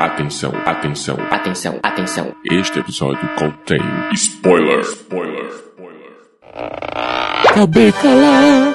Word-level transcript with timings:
Atenção, 0.00 0.52
atenção, 0.66 1.16
Atenção, 1.30 1.78
atenção. 1.82 2.34
este 2.50 2.78
episódio 2.80 3.28
contém 3.36 3.80
spoiler. 4.12 4.80
Spoiler, 4.80 5.46
spoiler. 5.46 6.12
Acabei 7.48 7.92
calar. 7.92 8.73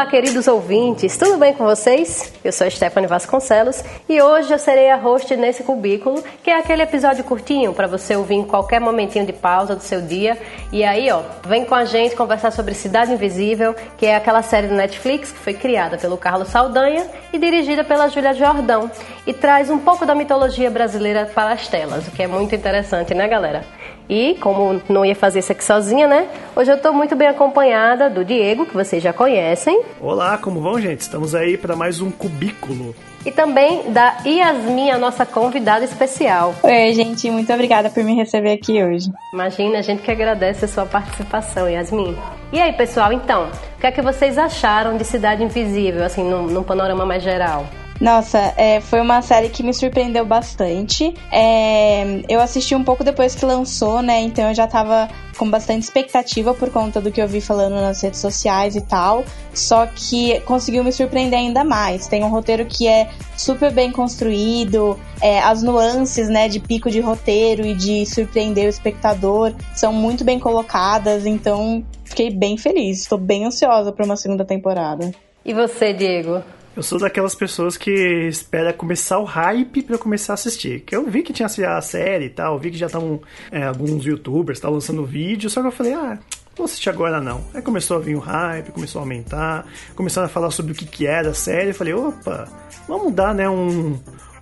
Olá, 0.00 0.08
queridos 0.08 0.48
ouvintes, 0.48 1.18
tudo 1.18 1.36
bem 1.36 1.52
com 1.52 1.62
vocês? 1.62 2.32
Eu 2.42 2.50
sou 2.52 2.66
a 2.66 2.70
Stephanie 2.70 3.06
Vasconcelos 3.06 3.84
e 4.08 4.22
hoje 4.22 4.50
eu 4.50 4.58
serei 4.58 4.88
a 4.88 4.96
host 4.96 5.36
nesse 5.36 5.62
cubículo, 5.62 6.24
que 6.42 6.48
é 6.48 6.56
aquele 6.56 6.80
episódio 6.80 7.22
curtinho 7.22 7.74
para 7.74 7.86
você 7.86 8.16
ouvir 8.16 8.36
em 8.36 8.42
qualquer 8.42 8.80
momentinho 8.80 9.26
de 9.26 9.34
pausa 9.34 9.76
do 9.76 9.82
seu 9.82 10.00
dia. 10.00 10.38
E 10.72 10.82
aí, 10.82 11.10
ó, 11.10 11.20
vem 11.46 11.66
com 11.66 11.74
a 11.74 11.84
gente 11.84 12.16
conversar 12.16 12.50
sobre 12.50 12.72
Cidade 12.72 13.12
Invisível, 13.12 13.74
que 13.98 14.06
é 14.06 14.16
aquela 14.16 14.40
série 14.40 14.68
do 14.68 14.74
Netflix 14.74 15.32
que 15.32 15.38
foi 15.38 15.52
criada 15.52 15.98
pelo 15.98 16.16
Carlos 16.16 16.48
Saldanha 16.48 17.06
e 17.30 17.38
dirigida 17.38 17.84
pela 17.84 18.08
Júlia 18.08 18.32
Jordão 18.32 18.90
e 19.26 19.34
traz 19.34 19.68
um 19.68 19.78
pouco 19.78 20.06
da 20.06 20.14
mitologia 20.14 20.70
brasileira 20.70 21.30
para 21.34 21.52
as 21.52 21.68
telas, 21.68 22.08
o 22.08 22.10
que 22.10 22.22
é 22.22 22.26
muito 22.26 22.54
interessante, 22.54 23.12
né, 23.12 23.28
galera? 23.28 23.66
E 24.10 24.34
como 24.40 24.82
não 24.88 25.04
ia 25.04 25.14
fazer 25.14 25.38
isso 25.38 25.52
aqui 25.52 25.62
sozinha, 25.64 26.08
né? 26.08 26.26
Hoje 26.56 26.68
eu 26.68 26.74
estou 26.74 26.92
muito 26.92 27.14
bem 27.14 27.28
acompanhada 27.28 28.10
do 28.10 28.24
Diego, 28.24 28.66
que 28.66 28.74
vocês 28.74 29.00
já 29.00 29.12
conhecem, 29.12 29.82
Olá, 30.00 30.36
como 30.36 30.60
vão, 30.60 30.80
gente? 30.80 31.02
Estamos 31.02 31.32
aí 31.32 31.56
para 31.56 31.76
mais 31.76 32.00
um 32.00 32.10
cubículo. 32.10 32.92
e 33.24 33.30
também 33.30 33.92
da 33.92 34.16
Yasmin, 34.26 34.90
a 34.90 34.98
nossa 34.98 35.24
convidada 35.24 35.84
especial. 35.84 36.56
Oi, 36.60 36.92
gente, 36.92 37.30
muito 37.30 37.52
obrigada 37.52 37.88
por 37.88 38.02
me 38.02 38.16
receber 38.16 38.50
aqui 38.50 38.82
hoje. 38.82 39.12
Imagina, 39.32 39.78
a 39.78 39.82
gente 39.82 40.02
que 40.02 40.10
agradece 40.10 40.64
a 40.64 40.68
sua 40.68 40.86
participação, 40.86 41.70
Yasmin. 41.70 42.16
E 42.52 42.60
aí, 42.60 42.72
pessoal, 42.72 43.12
então, 43.12 43.48
o 43.76 43.80
que 43.80 43.86
é 43.86 43.92
que 43.92 44.02
vocês 44.02 44.36
acharam 44.36 44.96
de 44.96 45.04
Cidade 45.04 45.44
Invisível, 45.44 46.02
assim, 46.02 46.28
num, 46.28 46.48
num 46.48 46.64
panorama 46.64 47.06
mais 47.06 47.22
geral? 47.22 47.64
Nossa, 48.00 48.54
é, 48.56 48.80
foi 48.80 48.98
uma 48.98 49.20
série 49.20 49.50
que 49.50 49.62
me 49.62 49.74
surpreendeu 49.74 50.24
bastante. 50.24 51.14
É, 51.30 52.22
eu 52.30 52.40
assisti 52.40 52.74
um 52.74 52.82
pouco 52.82 53.04
depois 53.04 53.34
que 53.34 53.44
lançou, 53.44 54.00
né? 54.00 54.22
Então 54.22 54.48
eu 54.48 54.54
já 54.54 54.66
tava 54.66 55.06
com 55.36 55.50
bastante 55.50 55.82
expectativa 55.82 56.54
por 56.54 56.70
conta 56.70 56.98
do 56.98 57.12
que 57.12 57.20
eu 57.20 57.28
vi 57.28 57.42
falando 57.42 57.74
nas 57.74 58.00
redes 58.02 58.18
sociais 58.18 58.74
e 58.74 58.80
tal. 58.80 59.22
Só 59.52 59.84
que 59.86 60.40
conseguiu 60.40 60.82
me 60.82 60.92
surpreender 60.92 61.38
ainda 61.38 61.62
mais. 61.62 62.06
Tem 62.06 62.24
um 62.24 62.30
roteiro 62.30 62.64
que 62.64 62.88
é 62.88 63.10
super 63.36 63.70
bem 63.70 63.92
construído, 63.92 64.98
é, 65.20 65.38
as 65.40 65.62
nuances, 65.62 66.30
né, 66.30 66.48
de 66.48 66.58
pico 66.58 66.90
de 66.90 67.00
roteiro 67.00 67.66
e 67.66 67.74
de 67.74 68.06
surpreender 68.06 68.64
o 68.64 68.70
espectador 68.70 69.52
são 69.74 69.92
muito 69.92 70.24
bem 70.24 70.38
colocadas. 70.38 71.26
Então 71.26 71.84
fiquei 72.02 72.30
bem 72.30 72.56
feliz. 72.56 73.00
Estou 73.00 73.18
bem 73.18 73.44
ansiosa 73.44 73.92
para 73.92 74.06
uma 74.06 74.16
segunda 74.16 74.44
temporada. 74.44 75.10
E 75.44 75.52
você, 75.52 75.92
Diego? 75.92 76.42
Eu 76.80 76.82
sou 76.82 76.98
daquelas 76.98 77.34
pessoas 77.34 77.76
que 77.76 77.90
espera 78.26 78.72
começar 78.72 79.18
o 79.18 79.24
hype 79.24 79.82
para 79.82 79.98
começar 79.98 80.32
a 80.32 80.34
assistir. 80.34 80.80
Que 80.80 80.96
eu 80.96 81.04
vi 81.10 81.22
que 81.22 81.30
tinha 81.30 81.46
a 81.46 81.82
série 81.82 82.24
e 82.24 82.30
tal, 82.30 82.58
vi 82.58 82.70
que 82.70 82.78
já 82.78 82.86
estavam 82.86 83.20
é, 83.52 83.64
alguns 83.64 84.02
youtubers 84.06 84.56
estavam 84.56 84.76
lançando 84.76 85.04
vídeo, 85.04 85.50
só 85.50 85.60
que 85.60 85.66
eu 85.66 85.72
falei, 85.72 85.92
ah, 85.92 86.18
vou 86.56 86.64
assistir 86.64 86.88
agora 86.88 87.20
não. 87.20 87.44
Aí 87.52 87.60
começou 87.60 87.98
a 87.98 88.00
vir 88.00 88.16
o 88.16 88.18
hype, 88.18 88.72
começou 88.72 88.98
a 88.98 89.02
aumentar, 89.02 89.66
começaram 89.94 90.24
a 90.24 90.30
falar 90.30 90.50
sobre 90.50 90.72
o 90.72 90.74
que, 90.74 90.86
que 90.86 91.06
era 91.06 91.28
a 91.28 91.34
série, 91.34 91.68
eu 91.68 91.74
falei, 91.74 91.92
opa, 91.92 92.48
vamos 92.88 93.12
dar, 93.12 93.34
né, 93.34 93.46
um, 93.46 93.98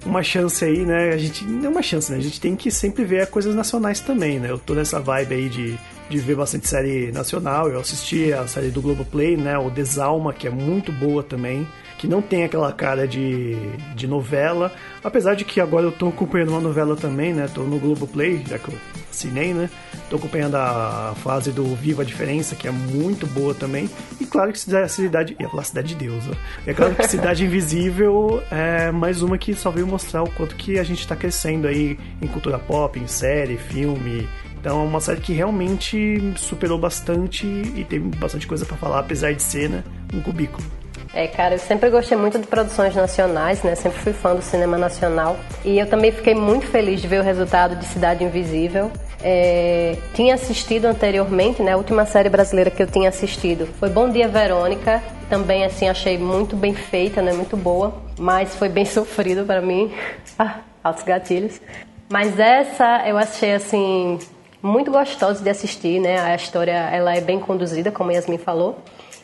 uma 0.07 0.23
chance 0.23 0.65
aí, 0.65 0.87
né? 0.87 1.09
A 1.09 1.19
gente 1.19 1.45
não 1.45 1.67
é 1.67 1.69
uma 1.69 1.83
chance, 1.83 2.13
né? 2.13 2.19
A 2.19 2.23
gente 2.23 2.41
tem 2.41 2.55
que 2.55 2.71
sempre 2.71 3.05
ver 3.05 3.27
coisas 3.27 3.53
nacionais 3.53 3.99
também, 3.99 4.39
né? 4.39 4.49
Eu 4.49 4.61
tô 4.61 4.75
nessa 4.75 5.01
vibe 5.01 5.35
aí 5.35 5.49
de, 5.49 5.77
de 6.09 6.19
ver 6.19 6.37
bastante 6.37 6.69
série 6.69 7.11
nacional. 7.11 7.69
Eu 7.69 7.81
assisti 7.81 8.33
a 8.33 8.47
série 8.47 8.71
do 8.71 8.81
Globoplay, 8.81 9.37
né? 9.37 9.59
O 9.59 9.71
Desalma, 9.71 10.33
que 10.33 10.47
é 10.47 10.51
muito 10.51 10.93
boa 10.93 11.25
também. 11.25 11.67
Que 11.99 12.07
não 12.07 12.23
tem 12.23 12.45
aquela 12.45 12.73
cara 12.73 13.09
de, 13.09 13.57
de 13.97 14.07
novela. 14.07 14.73
Apesar 15.03 15.35
de 15.35 15.45
que 15.45 15.61
agora 15.61 15.85
eu 15.85 15.93
tô 15.93 16.09
acompanhando 16.09 16.51
uma 16.51 16.61
novela 16.61 16.95
também, 16.95 17.35
né? 17.35 17.49
Tô 17.53 17.63
no 17.63 17.79
Globoplay, 17.79 18.45
já 18.49 18.57
que 18.57 18.69
eu 18.69 18.75
assinei, 19.11 19.53
né? 19.53 19.69
Tô 20.09 20.15
acompanhando 20.15 20.55
a 20.55 21.13
fase 21.17 21.51
do 21.51 21.75
Viva 21.75 22.03
a 22.03 22.05
Diferença, 22.05 22.55
que 22.55 22.69
é 22.69 22.71
muito 22.71 23.27
boa 23.27 23.53
também. 23.53 23.91
E 24.21 24.25
claro 24.25 24.53
que 24.53 24.61
Cidade... 24.61 25.37
Ia 25.41 25.49
falar 25.49 25.65
Cidade 25.65 25.89
de 25.89 26.07
Deus, 26.07 26.25
ó. 26.29 26.35
É 26.65 26.73
claro 26.73 26.95
que 26.95 27.09
Cidade 27.09 27.45
Invisível 27.45 28.43
é 28.49 28.93
mais 28.93 29.21
uma 29.21 29.37
que 29.37 29.53
só 29.53 29.71
veio 29.71 29.87
mostrar 29.87 30.23
o 30.23 30.31
quanto 30.31 30.55
que 30.55 30.79
a 30.79 30.85
gente 30.85 31.07
tá 31.07 31.17
crescendo 31.17 31.67
aí 31.67 31.99
em 32.23 32.29
cultura 32.29 32.59
pop, 32.59 32.99
em 32.99 33.09
série, 33.09 33.57
filme... 33.57 34.29
Então 34.61 34.81
é 34.81 34.85
uma 34.85 35.01
série 35.01 35.21
que 35.21 35.33
realmente 35.33 36.35
superou 36.37 36.79
bastante 36.81 37.47
e 37.47 37.87
tem 37.89 38.01
bastante 38.01 38.45
coisa 38.45 38.67
pra 38.67 38.77
falar, 38.77 38.99
apesar 38.99 39.33
de 39.33 39.41
ser, 39.41 39.71
né, 39.71 39.85
um 40.13 40.21
cubículo. 40.21 40.67
É, 41.15 41.27
cara, 41.27 41.55
eu 41.55 41.59
sempre 41.59 41.89
gostei 41.91 42.17
muito 42.17 42.39
de 42.39 42.47
produções 42.47 42.95
nacionais, 42.95 43.63
né? 43.63 43.75
Sempre 43.75 43.99
fui 43.99 44.13
fã 44.13 44.35
do 44.35 44.43
cinema 44.43 44.77
nacional. 44.77 45.37
E 45.65 45.79
eu 45.79 45.87
também 45.89 46.13
fiquei 46.13 46.35
muito 46.35 46.67
feliz 46.67 47.01
de 47.01 47.09
ver 47.09 47.21
o 47.21 47.25
resultado 47.25 47.77
de 47.77 47.85
Cidade 47.87 48.23
Invisível. 48.25 48.91
É, 49.23 49.97
tinha 50.15 50.35
assistido 50.35 50.85
anteriormente, 50.85 51.63
né? 51.63 51.73
A 51.73 51.77
última 51.77 52.05
série 52.05 52.29
brasileira 52.29 52.71
que 52.71 52.83
eu 52.83 52.87
tinha 52.87 53.09
assistido 53.09 53.67
foi 53.79 53.89
Bom 53.89 54.11
Dia 54.11 54.29
Verônica. 54.29 55.03
Também, 55.29 55.65
assim, 55.65 55.89
achei 55.89 56.19
muito 56.19 56.55
bem 56.55 56.75
feita, 56.75 57.23
né? 57.23 57.33
Muito 57.33 57.57
boa. 57.57 57.95
Mas 58.19 58.55
foi 58.55 58.69
bem 58.69 58.85
sofrido 58.87 59.45
para 59.45 59.61
mim. 59.61 59.93
Ah, 60.41 60.61
altos 60.85 61.03
gatilhos. 61.03 61.61
Mas 62.09 62.39
essa 62.39 63.03
eu 63.09 63.19
achei, 63.19 63.55
assim, 63.55 64.21
muito 64.63 64.89
gostosa 64.89 65.43
de 65.43 65.51
assistir, 65.51 66.01
né? 66.01 66.21
A 66.21 66.37
história, 66.37 66.71
ela 66.93 67.13
é 67.13 67.21
bem 67.21 67.41
conduzida, 67.41 67.91
como 67.91 68.13
Yasmin 68.13 68.39
falou. 68.39 68.79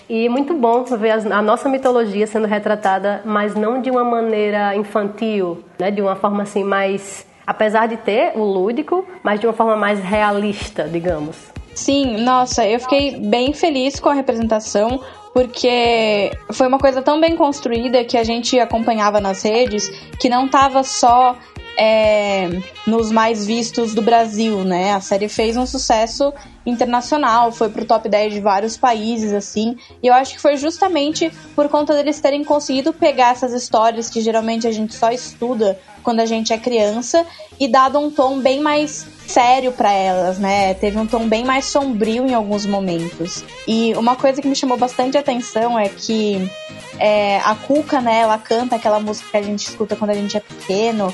E 0.09 0.29
muito 0.29 0.55
bom 0.55 0.85
ver 0.85 1.13
a 1.33 1.43
nossa 1.43 1.69
mitologia 1.69 2.27
sendo 2.27 2.47
retratada, 2.47 3.23
mas 3.25 3.55
não 3.55 3.81
de 3.81 3.91
uma 3.91 4.05
maneira 4.05 4.77
infantil, 4.77 5.65
né? 5.79 5.91
De 5.91 6.03
uma 6.03 6.15
forma 6.15 6.43
assim 6.43 6.63
mais, 6.63 7.27
apesar 7.47 7.87
de 7.87 7.97
ter 7.97 8.33
o 8.37 8.43
lúdico, 8.43 9.07
mas 9.23 9.41
de 9.41 9.47
uma 9.47 9.53
forma 9.53 9.77
mais 9.77 10.01
realista, 10.01 10.85
digamos. 10.85 11.37
Sim, 11.75 12.19
nossa, 12.19 12.67
eu 12.67 12.79
fiquei 12.79 13.19
bem 13.19 13.53
feliz 13.53 13.99
com 13.99 14.09
a 14.09 14.15
representação, 14.15 15.01
porque 15.33 16.31
foi 16.53 16.69
uma 16.69 16.79
coisa 16.79 17.03
tão 17.03 17.21
bem 17.21 17.37
construída 17.37 18.05
que 18.05 18.17
a 18.17 18.23
gente 18.23 18.61
acompanhava 18.61 19.21
nas 19.21 19.43
redes, 19.43 19.89
que 20.21 20.29
não 20.29 20.47
tava 20.47 20.85
só 20.85 21.37
é, 21.77 22.49
nos 22.87 23.11
mais 23.11 23.45
vistos 23.45 23.95
do 23.95 24.03
Brasil, 24.03 24.65
né? 24.65 24.93
A 24.93 25.01
série 25.01 25.29
fez 25.29 25.57
um 25.57 25.67
sucesso 25.67 26.33
internacional, 26.65 27.53
foi 27.53 27.69
pro 27.69 27.85
top 27.85 28.09
10 28.09 28.35
de 28.35 28.41
vários 28.41 28.77
países, 28.77 29.33
assim, 29.33 29.77
e 30.03 30.07
eu 30.07 30.15
acho 30.15 30.35
que 30.35 30.41
foi 30.41 30.57
justamente 30.57 31.31
por 31.55 31.69
conta 31.69 31.95
deles 31.95 32.21
terem 32.21 32.43
conseguido 32.43 32.93
pegar 32.93 33.33
essas 33.33 33.53
histórias 33.53 34.09
que 34.09 34.21
geralmente 34.21 34.67
a 34.67 34.73
gente 34.73 34.95
só 34.95 35.11
estuda 35.11 35.79
quando 36.03 36.21
a 36.21 36.27
gente 36.27 36.53
é 36.53 36.59
criança 36.59 37.27
e 37.59 37.69
dado 37.69 37.99
um 37.99 38.11
tom 38.11 38.39
bem 38.41 38.61
mais 38.61 39.07
sério 39.27 39.73
para 39.73 39.93
elas, 39.93 40.39
né? 40.39 40.75
Teve 40.75 40.99
um 40.99 41.07
tom 41.07 41.27
bem 41.27 41.45
mais 41.45 41.65
sombrio 41.67 42.27
em 42.27 42.35
alguns 42.35 42.67
momentos. 42.67 43.43
E 43.67 43.95
uma 43.95 44.17
coisa 44.17 44.41
que 44.41 44.49
me 44.49 44.55
chamou 44.55 44.77
bastante 44.77 45.17
atenção 45.17 45.79
é 45.79 45.89
que 45.89 46.51
é, 46.99 47.39
a 47.39 47.55
Cuca, 47.55 48.01
né, 48.01 48.21
ela 48.21 48.39
canta 48.39 48.77
aquela 48.77 49.01
música 49.01 49.31
que 49.31 49.37
a 49.37 49.43
gente 49.43 49.69
escuta 49.69 49.97
quando 49.97 50.11
a 50.11 50.15
gente 50.15 50.37
é 50.37 50.41
pequeno, 50.41 51.13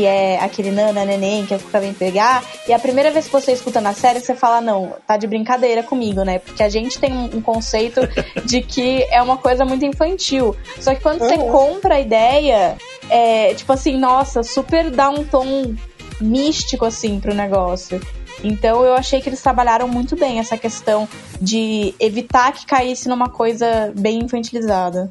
que 0.00 0.06
é 0.06 0.42
aquele 0.42 0.70
Nana 0.70 1.04
Neném 1.04 1.44
que 1.44 1.52
a 1.52 1.58
Cuca 1.58 1.78
vem 1.78 1.92
pegar. 1.92 2.42
E 2.66 2.72
a 2.72 2.78
primeira 2.78 3.10
vez 3.10 3.26
que 3.26 3.32
você 3.32 3.52
escuta 3.52 3.82
na 3.82 3.92
série, 3.92 4.18
você 4.18 4.34
fala, 4.34 4.58
não, 4.58 4.94
tá 5.06 5.18
de 5.18 5.26
brincadeira 5.26 5.82
comigo, 5.82 6.22
né? 6.22 6.38
Porque 6.38 6.62
a 6.62 6.70
gente 6.70 6.98
tem 6.98 7.12
um, 7.12 7.36
um 7.36 7.42
conceito 7.42 8.00
de 8.46 8.62
que 8.62 9.04
é 9.10 9.20
uma 9.20 9.36
coisa 9.36 9.62
muito 9.62 9.84
infantil. 9.84 10.56
Só 10.80 10.94
que 10.94 11.02
quando 11.02 11.18
você 11.18 11.36
compra 11.36 11.96
a 11.96 12.00
ideia, 12.00 12.78
é 13.10 13.52
tipo 13.52 13.70
assim, 13.74 13.98
nossa, 13.98 14.42
super 14.42 14.90
dá 14.90 15.10
um 15.10 15.22
tom 15.22 15.74
místico 16.18 16.86
assim 16.86 17.20
pro 17.20 17.34
negócio. 17.34 18.00
Então 18.42 18.82
eu 18.82 18.94
achei 18.94 19.20
que 19.20 19.28
eles 19.28 19.42
trabalharam 19.42 19.86
muito 19.86 20.16
bem 20.16 20.38
essa 20.38 20.56
questão 20.56 21.06
de 21.38 21.94
evitar 22.00 22.52
que 22.52 22.64
caísse 22.64 23.06
numa 23.06 23.28
coisa 23.28 23.92
bem 23.94 24.20
infantilizada. 24.20 25.10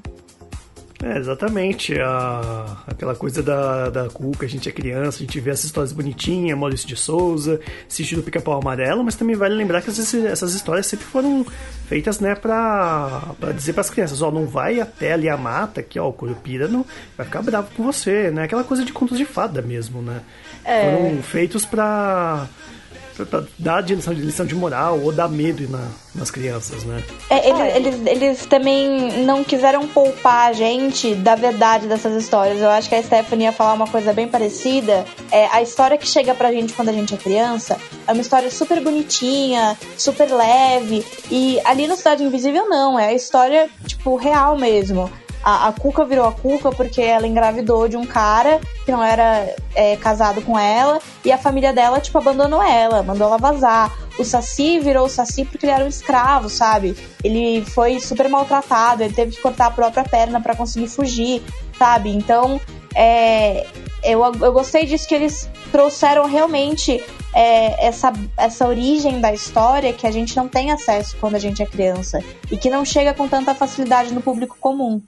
É, 1.02 1.18
exatamente. 1.18 1.98
A, 2.00 2.78
aquela 2.86 3.16
coisa 3.16 3.42
da, 3.42 3.90
da 3.90 4.10
Cuca, 4.10 4.46
a 4.46 4.50
gente 4.50 4.68
é 4.68 4.72
criança, 4.72 5.18
a 5.18 5.22
gente 5.22 5.40
vê 5.40 5.52
essas 5.52 5.66
histórias 5.66 5.94
bonitinhas, 5.94 6.58
Maurício 6.58 6.88
de 6.88 6.96
Souza, 6.96 7.60
assiste 7.88 8.16
do 8.16 8.24
Pica-Pau 8.24 8.60
Amarelo, 8.60 9.04
mas 9.04 9.16
também 9.16 9.36
vale 9.36 9.56
lembrar 9.56 9.82
que 9.82 9.90
essas, 9.90 10.14
essas 10.14 10.54
histórias 10.54 10.88
sempre 10.88 11.06
foram 11.06 11.46
feitas, 11.88 12.20
né, 12.20 12.36
pra, 12.36 13.34
pra 13.40 13.52
dizer 13.52 13.74
pras 13.74 13.90
crianças, 13.90 14.22
ó, 14.22 14.30
não 14.30 14.46
vai 14.46 14.80
até 14.80 15.14
ali 15.14 15.30
a 15.30 15.38
mata, 15.38 15.82
que 15.82 15.98
ó, 15.98 16.10
o 16.10 16.14
Curupira 16.14 16.68
não 16.68 16.86
vai 17.16 17.26
ficar 17.26 17.42
bravo 17.42 17.70
com 17.76 17.84
você, 17.84 18.30
né? 18.30 18.44
Aquela 18.44 18.64
coisa 18.64 18.84
de 18.84 18.92
contos 18.92 19.18
de 19.18 19.26
fada 19.26 19.62
mesmo, 19.62 20.02
né? 20.02 20.22
Foram 20.64 21.24
feitos 21.24 21.66
pra 21.66 22.48
pra 23.26 23.44
dar 23.58 23.82
lição 23.82 24.14
de, 24.14 24.22
lição 24.22 24.46
de 24.46 24.56
moral 24.56 25.00
ou 25.00 25.12
dar 25.12 25.28
medo 25.28 25.70
na, 25.70 25.88
nas 26.16 26.32
crianças, 26.32 26.84
né? 26.84 27.04
É, 27.30 27.50
eles, 27.50 27.76
eles, 27.76 28.08
eles 28.08 28.46
também 28.46 29.24
não 29.24 29.44
quiseram 29.44 29.88
poupar 29.88 30.50
a 30.50 30.54
gente 30.54 31.16
da 31.16 31.36
verdade 31.36 31.88
dessas 31.88 32.22
histórias. 32.22 32.60
Eu 32.62 32.70
acho 32.70 32.90
que 32.90 32.96
a 32.96 33.04
Stephanie 33.04 33.46
ia 33.46 33.52
falar 33.52 33.74
uma 33.74 33.88
coisa 33.88 34.14
bem 34.14 34.28
parecida. 34.28 35.06
É, 35.32 35.48
a 35.48 35.62
história 35.62 35.98
que 35.98 36.08
chega 36.08 36.34
pra 36.34 36.52
gente 36.52 36.74
quando 36.74 36.90
a 36.90 36.94
gente 36.94 37.14
é 37.14 37.18
criança 37.18 37.78
é 38.08 38.12
uma 38.12 38.22
história 38.22 38.50
super 38.50 38.82
bonitinha, 38.82 39.78
super 39.98 40.32
leve. 40.32 41.06
E 41.30 41.60
ali 41.66 41.88
no 41.88 41.96
Cidade 41.96 42.24
Invisível, 42.24 42.68
não. 42.68 43.00
É 43.00 43.08
a 43.08 43.14
história, 43.14 43.70
tipo, 43.86 44.16
real 44.16 44.58
mesmo. 44.58 45.10
A, 45.44 45.68
a 45.68 45.74
Cuca 45.74 46.06
virou 46.06 46.28
a 46.28 46.32
Cuca 46.32 46.72
porque 46.72 47.02
ela 47.02 47.28
engravidou 47.28 47.88
de 47.88 47.96
um 47.96 48.06
cara 48.06 48.60
que 48.86 48.92
não 48.92 49.04
era 49.04 49.56
é, 49.74 49.96
casado 49.96 50.42
com 50.42 50.58
ela 50.58 51.00
e 51.24 51.32
a 51.32 51.38
família 51.38 51.72
dela, 51.72 52.00
tipo, 52.00 52.18
abandonou 52.18 52.62
ela, 52.62 53.04
mandou 53.04 53.28
ela 53.28 53.38
vazar. 53.38 53.96
O 54.18 54.26
Saci 54.26 54.80
virou 54.80 55.06
o 55.06 55.10
Saci 55.10 55.46
porque 55.46 55.66
ele 55.66 55.74
era 55.74 55.86
um 55.86 55.88
escravo, 55.88 56.50
sabe? 56.50 56.96
Ele 57.24 57.64
foi 57.66 58.00
super 58.00 58.28
maltratado, 58.28 59.04
ele 59.04 59.14
teve 59.14 59.36
que 59.36 59.42
cortar 59.42 59.68
a 59.68 59.72
própria 59.72 60.04
perna 60.04 60.42
para 60.42 60.56
conseguir 60.56 60.88
fugir, 60.88 61.42
sabe? 61.78 62.10
Então, 62.10 62.60
é, 62.94 63.66
eu, 64.04 64.22
eu 64.24 64.52
gostei 64.52 64.86
disso 64.86 65.08
que 65.08 65.16
eles 65.16 65.50
trouxeram 65.72 66.26
realmente 66.26 67.04
é, 67.34 67.88
essa, 67.88 68.12
essa 68.38 68.68
origem 68.68 69.20
da 69.20 69.34
história 69.34 69.94
que 69.94 70.08
a 70.08 70.12
gente 70.12 70.36
não 70.36 70.48
tem 70.48 70.72
acesso 70.72 71.16
quando 71.20 71.36
a 71.36 71.40
gente 71.40 71.62
é 71.62 71.66
criança 71.66 72.24
e 72.52 72.58
que 72.58 72.70
não 72.70 72.84
chega 72.84 73.14
com 73.14 73.28
tanta 73.28 73.54
facilidade 73.54 74.14
no 74.14 74.22
público 74.22 74.58
comum. 74.60 75.02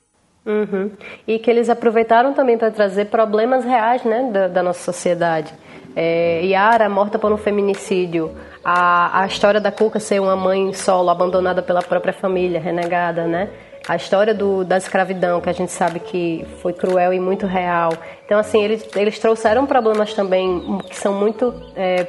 Uhum. 0.45 0.91
E 1.27 1.37
que 1.37 1.49
eles 1.49 1.69
aproveitaram 1.69 2.33
também 2.33 2.57
para 2.57 2.71
trazer 2.71 3.05
problemas 3.05 3.63
reais 3.63 4.03
né, 4.03 4.29
da, 4.31 4.47
da 4.47 4.63
nossa 4.63 4.81
sociedade. 4.81 5.53
É, 5.95 6.41
Yara 6.43 6.87
morta 6.89 7.19
por 7.19 7.31
um 7.31 7.37
feminicídio, 7.37 8.31
a, 8.63 9.21
a 9.21 9.27
história 9.27 9.59
da 9.59 9.71
Cuca 9.71 9.99
ser 9.99 10.21
uma 10.21 10.35
mãe 10.35 10.73
solo, 10.73 11.09
abandonada 11.09 11.61
pela 11.61 11.81
própria 11.81 12.13
família, 12.13 12.59
renegada, 12.59 13.25
né? 13.25 13.49
A 13.87 13.95
história 13.95 14.33
do, 14.33 14.63
da 14.63 14.77
escravidão, 14.77 15.41
que 15.41 15.49
a 15.49 15.53
gente 15.53 15.71
sabe 15.71 15.99
que 15.99 16.45
foi 16.61 16.71
cruel 16.71 17.13
e 17.13 17.19
muito 17.19 17.47
real. 17.47 17.91
Então, 18.23 18.39
assim, 18.39 18.63
eles, 18.63 18.87
eles 18.95 19.17
trouxeram 19.17 19.65
problemas 19.65 20.13
também 20.13 20.79
que 20.87 20.95
são 20.95 21.13
muito, 21.13 21.53
é, 21.75 22.07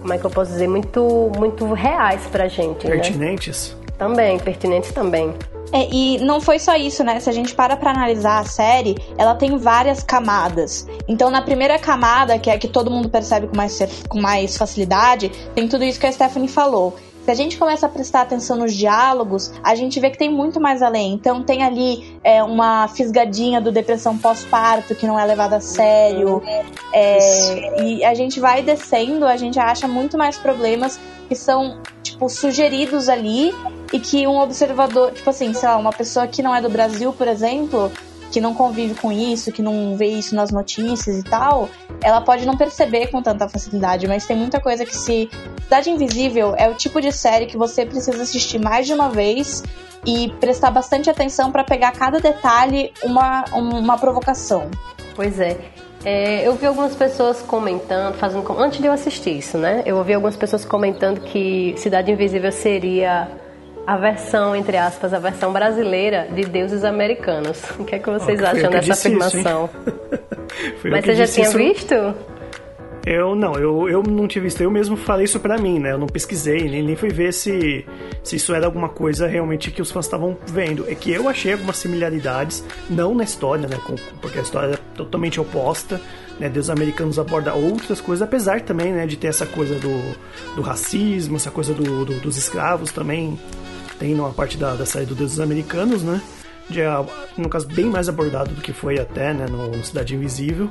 como 0.00 0.12
é 0.12 0.18
que 0.18 0.24
eu 0.24 0.30
posso 0.30 0.50
dizer, 0.50 0.68
muito, 0.68 1.30
muito 1.38 1.72
reais 1.72 2.26
pra 2.26 2.48
gente. 2.48 2.86
Né? 2.86 2.96
Pertinentes? 2.96 3.76
Né? 3.78 3.83
Também, 3.98 4.38
pertinentes 4.38 4.92
também. 4.92 5.34
É, 5.72 5.88
e 5.90 6.18
não 6.18 6.40
foi 6.40 6.58
só 6.58 6.76
isso, 6.76 7.02
né? 7.02 7.18
Se 7.20 7.28
a 7.28 7.32
gente 7.32 7.54
para 7.54 7.76
pra 7.76 7.90
analisar 7.90 8.40
a 8.40 8.44
série, 8.44 8.96
ela 9.16 9.34
tem 9.34 9.56
várias 9.56 10.02
camadas. 10.02 10.86
Então, 11.08 11.30
na 11.30 11.42
primeira 11.42 11.78
camada, 11.78 12.38
que 12.38 12.50
é 12.50 12.54
a 12.54 12.58
que 12.58 12.68
todo 12.68 12.90
mundo 12.90 13.08
percebe 13.08 13.46
com 13.48 13.56
mais, 13.56 13.78
com 14.08 14.20
mais 14.20 14.56
facilidade, 14.56 15.30
tem 15.54 15.66
tudo 15.66 15.84
isso 15.84 15.98
que 15.98 16.06
a 16.06 16.12
Stephanie 16.12 16.48
falou. 16.48 16.94
Se 17.24 17.30
a 17.30 17.34
gente 17.34 17.56
começa 17.56 17.86
a 17.86 17.88
prestar 17.88 18.20
atenção 18.20 18.58
nos 18.58 18.74
diálogos, 18.74 19.50
a 19.62 19.74
gente 19.74 19.98
vê 19.98 20.10
que 20.10 20.18
tem 20.18 20.28
muito 20.28 20.60
mais 20.60 20.82
além. 20.82 21.14
Então 21.14 21.42
tem 21.42 21.62
ali 21.62 22.18
é, 22.22 22.42
uma 22.42 22.86
fisgadinha 22.88 23.62
do 23.62 23.72
depressão 23.72 24.18
pós-parto 24.18 24.94
que 24.94 25.06
não 25.06 25.18
é 25.18 25.24
levada 25.24 25.56
a 25.56 25.60
sério. 25.60 26.42
É, 26.92 27.82
e 27.82 28.04
a 28.04 28.12
gente 28.12 28.38
vai 28.38 28.62
descendo, 28.62 29.24
a 29.24 29.38
gente 29.38 29.58
acha 29.58 29.88
muito 29.88 30.18
mais 30.18 30.36
problemas 30.36 31.00
que 31.26 31.34
são, 31.34 31.78
tipo, 32.02 32.28
sugeridos 32.28 33.08
ali 33.08 33.54
e 33.94 34.00
que 34.00 34.26
um 34.26 34.40
observador, 34.40 35.12
tipo 35.12 35.30
assim, 35.30 35.54
sei 35.54 35.68
lá, 35.68 35.76
uma 35.76 35.92
pessoa 35.92 36.26
que 36.26 36.42
não 36.42 36.52
é 36.52 36.60
do 36.60 36.68
Brasil, 36.68 37.12
por 37.12 37.28
exemplo, 37.28 37.92
que 38.32 38.40
não 38.40 38.52
convive 38.52 38.96
com 38.96 39.12
isso, 39.12 39.52
que 39.52 39.62
não 39.62 39.96
vê 39.96 40.06
isso 40.06 40.34
nas 40.34 40.50
notícias 40.50 41.16
e 41.16 41.22
tal, 41.22 41.68
ela 42.02 42.20
pode 42.20 42.44
não 42.44 42.56
perceber 42.56 43.06
com 43.06 43.22
tanta 43.22 43.48
facilidade, 43.48 44.08
mas 44.08 44.26
tem 44.26 44.36
muita 44.36 44.60
coisa 44.60 44.84
que 44.84 44.96
se. 44.96 45.30
Cidade 45.62 45.90
Invisível 45.90 46.56
é 46.56 46.68
o 46.68 46.74
tipo 46.74 47.00
de 47.00 47.12
série 47.12 47.46
que 47.46 47.56
você 47.56 47.86
precisa 47.86 48.20
assistir 48.20 48.58
mais 48.58 48.84
de 48.84 48.92
uma 48.92 49.10
vez 49.10 49.62
e 50.04 50.28
prestar 50.40 50.72
bastante 50.72 51.08
atenção 51.08 51.52
para 51.52 51.62
pegar 51.62 51.92
cada 51.92 52.18
detalhe 52.18 52.92
uma, 53.04 53.44
uma 53.52 53.96
provocação. 53.96 54.72
Pois 55.14 55.38
é. 55.38 55.56
É, 56.04 56.46
eu 56.46 56.54
vi 56.56 56.66
algumas 56.66 56.96
pessoas 56.96 57.40
comentando, 57.42 58.14
fazendo 58.16 58.44
antes 58.58 58.80
de 58.80 58.86
eu 58.86 58.92
assistir 58.92 59.38
isso, 59.38 59.56
né? 59.56 59.84
Eu 59.86 59.96
ouvi 59.98 60.12
algumas 60.12 60.36
pessoas 60.36 60.64
comentando 60.64 61.20
que 61.20 61.74
Cidade 61.78 62.10
Invisível 62.10 62.50
seria 62.50 63.43
a 63.86 63.96
versão, 63.96 64.56
entre 64.56 64.76
aspas, 64.76 65.12
a 65.12 65.18
versão 65.18 65.52
brasileira 65.52 66.28
de 66.32 66.42
deuses 66.42 66.84
americanos. 66.84 67.62
O 67.78 67.84
que 67.84 67.94
é 67.94 67.98
que 67.98 68.10
vocês 68.10 68.40
oh, 68.40 68.46
acham 68.46 68.70
dessa 68.70 68.92
afirmação? 68.94 69.70
Isso, 70.54 70.88
Mas 70.88 71.04
você 71.04 71.14
já 71.14 71.26
tinha 71.26 71.48
isso... 71.48 71.58
visto? 71.58 71.94
Eu 73.06 73.34
não, 73.34 73.54
eu, 73.54 73.88
eu 73.88 74.02
não 74.02 74.26
tinha 74.26 74.40
visto, 74.40 74.62
eu 74.62 74.70
mesmo 74.70 74.96
falei 74.96 75.24
isso 75.24 75.38
pra 75.38 75.58
mim, 75.58 75.78
né? 75.78 75.92
Eu 75.92 75.98
não 75.98 76.06
pesquisei, 76.06 76.70
nem, 76.70 76.82
nem 76.82 76.96
fui 76.96 77.10
ver 77.10 77.34
se, 77.34 77.84
se 78.22 78.36
isso 78.36 78.54
era 78.54 78.64
alguma 78.64 78.88
coisa 78.88 79.26
realmente 79.26 79.70
que 79.70 79.82
os 79.82 79.90
fãs 79.90 80.06
estavam 80.06 80.34
vendo. 80.46 80.86
É 80.88 80.94
que 80.94 81.12
eu 81.12 81.28
achei 81.28 81.52
algumas 81.52 81.76
similaridades, 81.76 82.64
não 82.88 83.14
na 83.14 83.24
história, 83.24 83.68
né? 83.68 83.76
Com, 83.84 83.94
porque 84.22 84.38
a 84.38 84.42
história 84.42 84.74
é 84.74 84.78
totalmente 84.96 85.38
oposta, 85.38 86.00
né? 86.40 86.48
Deus 86.48 86.70
americanos 86.70 87.18
aborda 87.18 87.52
outras 87.52 88.00
coisas, 88.00 88.22
apesar 88.22 88.62
também, 88.62 88.90
né, 88.90 89.06
de 89.06 89.18
ter 89.18 89.26
essa 89.26 89.44
coisa 89.44 89.74
do, 89.74 90.00
do 90.56 90.62
racismo, 90.62 91.36
essa 91.36 91.50
coisa 91.50 91.74
do, 91.74 92.06
do 92.06 92.14
dos 92.20 92.38
escravos 92.38 92.90
também. 92.90 93.38
Tem 93.98 94.14
numa 94.14 94.32
parte 94.32 94.56
da, 94.56 94.74
da 94.74 94.86
série 94.86 95.06
do 95.06 95.14
Deus 95.14 95.38
Americanos, 95.38 96.02
né? 96.02 96.20
de, 96.68 96.80
no 97.36 97.48
caso, 97.48 97.66
bem 97.68 97.86
mais 97.86 98.08
abordado 98.08 98.54
do 98.54 98.60
que 98.60 98.72
foi 98.72 98.98
até 98.98 99.34
né, 99.34 99.46
no 99.46 99.82
Cidade 99.84 100.14
Invisível. 100.14 100.70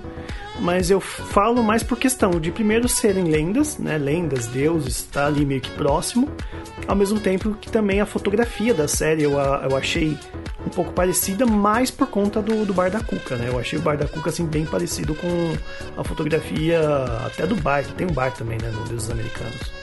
Mas 0.60 0.90
eu 0.90 1.00
falo 1.00 1.64
mais 1.64 1.84
por 1.84 1.98
questão 1.98 2.40
de 2.40 2.52
primeiro 2.52 2.88
serem 2.88 3.26
lendas, 3.26 3.78
né, 3.78 3.98
lendas, 3.98 4.48
deuses, 4.48 4.98
está 4.98 5.28
ali 5.28 5.46
meio 5.46 5.62
que 5.62 5.72
próximo, 5.72 6.30
ao 6.88 6.96
mesmo 6.96 7.20
tempo 7.20 7.56
que 7.60 7.72
também 7.72 8.02
a 8.02 8.06
fotografia 8.06 8.74
da 8.74 8.88
série 8.88 9.24
eu, 9.24 9.34
eu 9.34 9.76
achei 9.76 10.18
um 10.66 10.70
pouco 10.70 10.94
parecida, 10.94 11.46
mais 11.46 11.92
por 11.92 12.08
conta 12.08 12.42
do, 12.42 12.66
do 12.66 12.74
Bar 12.74 12.90
da 12.90 13.02
Cuca, 13.02 13.36
né? 13.36 13.50
Eu 13.50 13.60
achei 13.60 13.78
o 13.78 13.82
Bar 13.82 13.98
da 13.98 14.08
Cuca 14.08 14.30
assim, 14.30 14.46
bem 14.46 14.66
parecido 14.66 15.14
com 15.16 15.54
a 15.98 16.04
fotografia 16.04 16.80
até 17.26 17.46
do 17.46 17.56
bar, 17.56 17.84
tem 17.98 18.08
um 18.08 18.14
bar 18.14 18.32
também, 18.32 18.58
né, 18.62 18.70
no 18.70 18.84
Deuses 18.86 19.10
Americanos. 19.10 19.83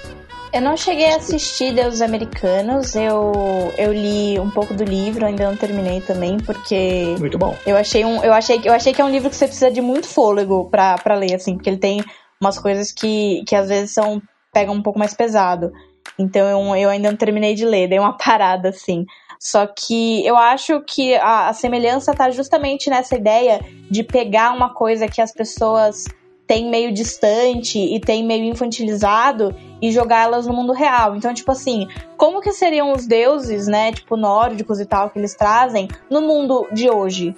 Eu 0.53 0.61
não 0.61 0.77
cheguei 0.77 1.13
a 1.13 1.17
assistir 1.17 1.73
Deus 1.73 2.01
Americanos, 2.01 2.97
eu, 2.97 3.33
eu 3.79 3.93
li 3.93 4.39
um 4.41 4.51
pouco 4.51 4.75
do 4.75 4.83
livro, 4.83 5.25
ainda 5.25 5.49
não 5.49 5.57
terminei 5.57 6.01
também, 6.01 6.39
porque. 6.39 7.15
Muito 7.21 7.39
bom. 7.39 7.57
Eu 7.65 7.77
achei, 7.77 8.05
um, 8.05 8.23
eu 8.25 8.33
achei, 8.33 8.61
eu 8.65 8.73
achei 8.73 8.93
que 8.93 9.01
é 9.01 9.05
um 9.05 9.11
livro 9.11 9.31
que 9.31 9.37
você 9.37 9.47
precisa 9.47 9.71
de 9.71 9.81
muito 9.81 10.09
fôlego 10.09 10.69
pra, 10.69 10.97
pra 10.99 11.15
ler, 11.15 11.35
assim, 11.35 11.55
porque 11.55 11.71
ele 11.71 11.79
tem 11.79 12.05
umas 12.41 12.59
coisas 12.59 12.91
que, 12.91 13.45
que 13.47 13.55
às 13.55 13.69
vezes 13.69 13.93
são. 13.93 14.21
pegam 14.53 14.75
um 14.75 14.83
pouco 14.83 14.99
mais 14.99 15.15
pesado. 15.15 15.71
Então 16.19 16.49
eu, 16.49 16.77
eu 16.77 16.91
ainda 16.91 17.11
não 17.11 17.17
terminei 17.17 17.55
de 17.55 17.65
ler, 17.65 17.89
dei 17.89 18.01
uma 18.01 18.17
parada, 18.19 18.71
assim. 18.71 19.07
Só 19.39 19.67
que 19.67 20.27
eu 20.27 20.37
acho 20.37 20.83
que 20.83 21.15
a, 21.15 21.49
a 21.49 21.53
semelhança 21.53 22.13
tá 22.13 22.29
justamente 22.31 22.91
nessa 22.91 23.15
ideia 23.15 23.61
de 23.91 24.03
pegar 24.03 24.53
uma 24.53 24.75
coisa 24.75 25.09
que 25.09 25.23
as 25.23 25.33
pessoas 25.33 26.05
tem 26.51 26.69
meio 26.69 26.93
distante 26.93 27.79
e 27.79 28.01
tem 28.01 28.25
meio 28.25 28.43
infantilizado 28.43 29.55
e 29.81 29.93
jogá-las 29.93 30.49
no 30.49 30.53
mundo 30.53 30.73
real. 30.73 31.15
Então, 31.15 31.33
tipo 31.33 31.53
assim, 31.53 31.87
como 32.17 32.41
que 32.41 32.51
seriam 32.51 32.93
os 32.93 33.07
deuses, 33.07 33.69
né, 33.69 33.93
tipo 33.93 34.17
nórdicos 34.17 34.81
e 34.81 34.85
tal 34.85 35.11
que 35.11 35.19
eles 35.21 35.33
trazem 35.33 35.87
no 36.11 36.21
mundo 36.21 36.67
de 36.73 36.91
hoje? 36.91 37.37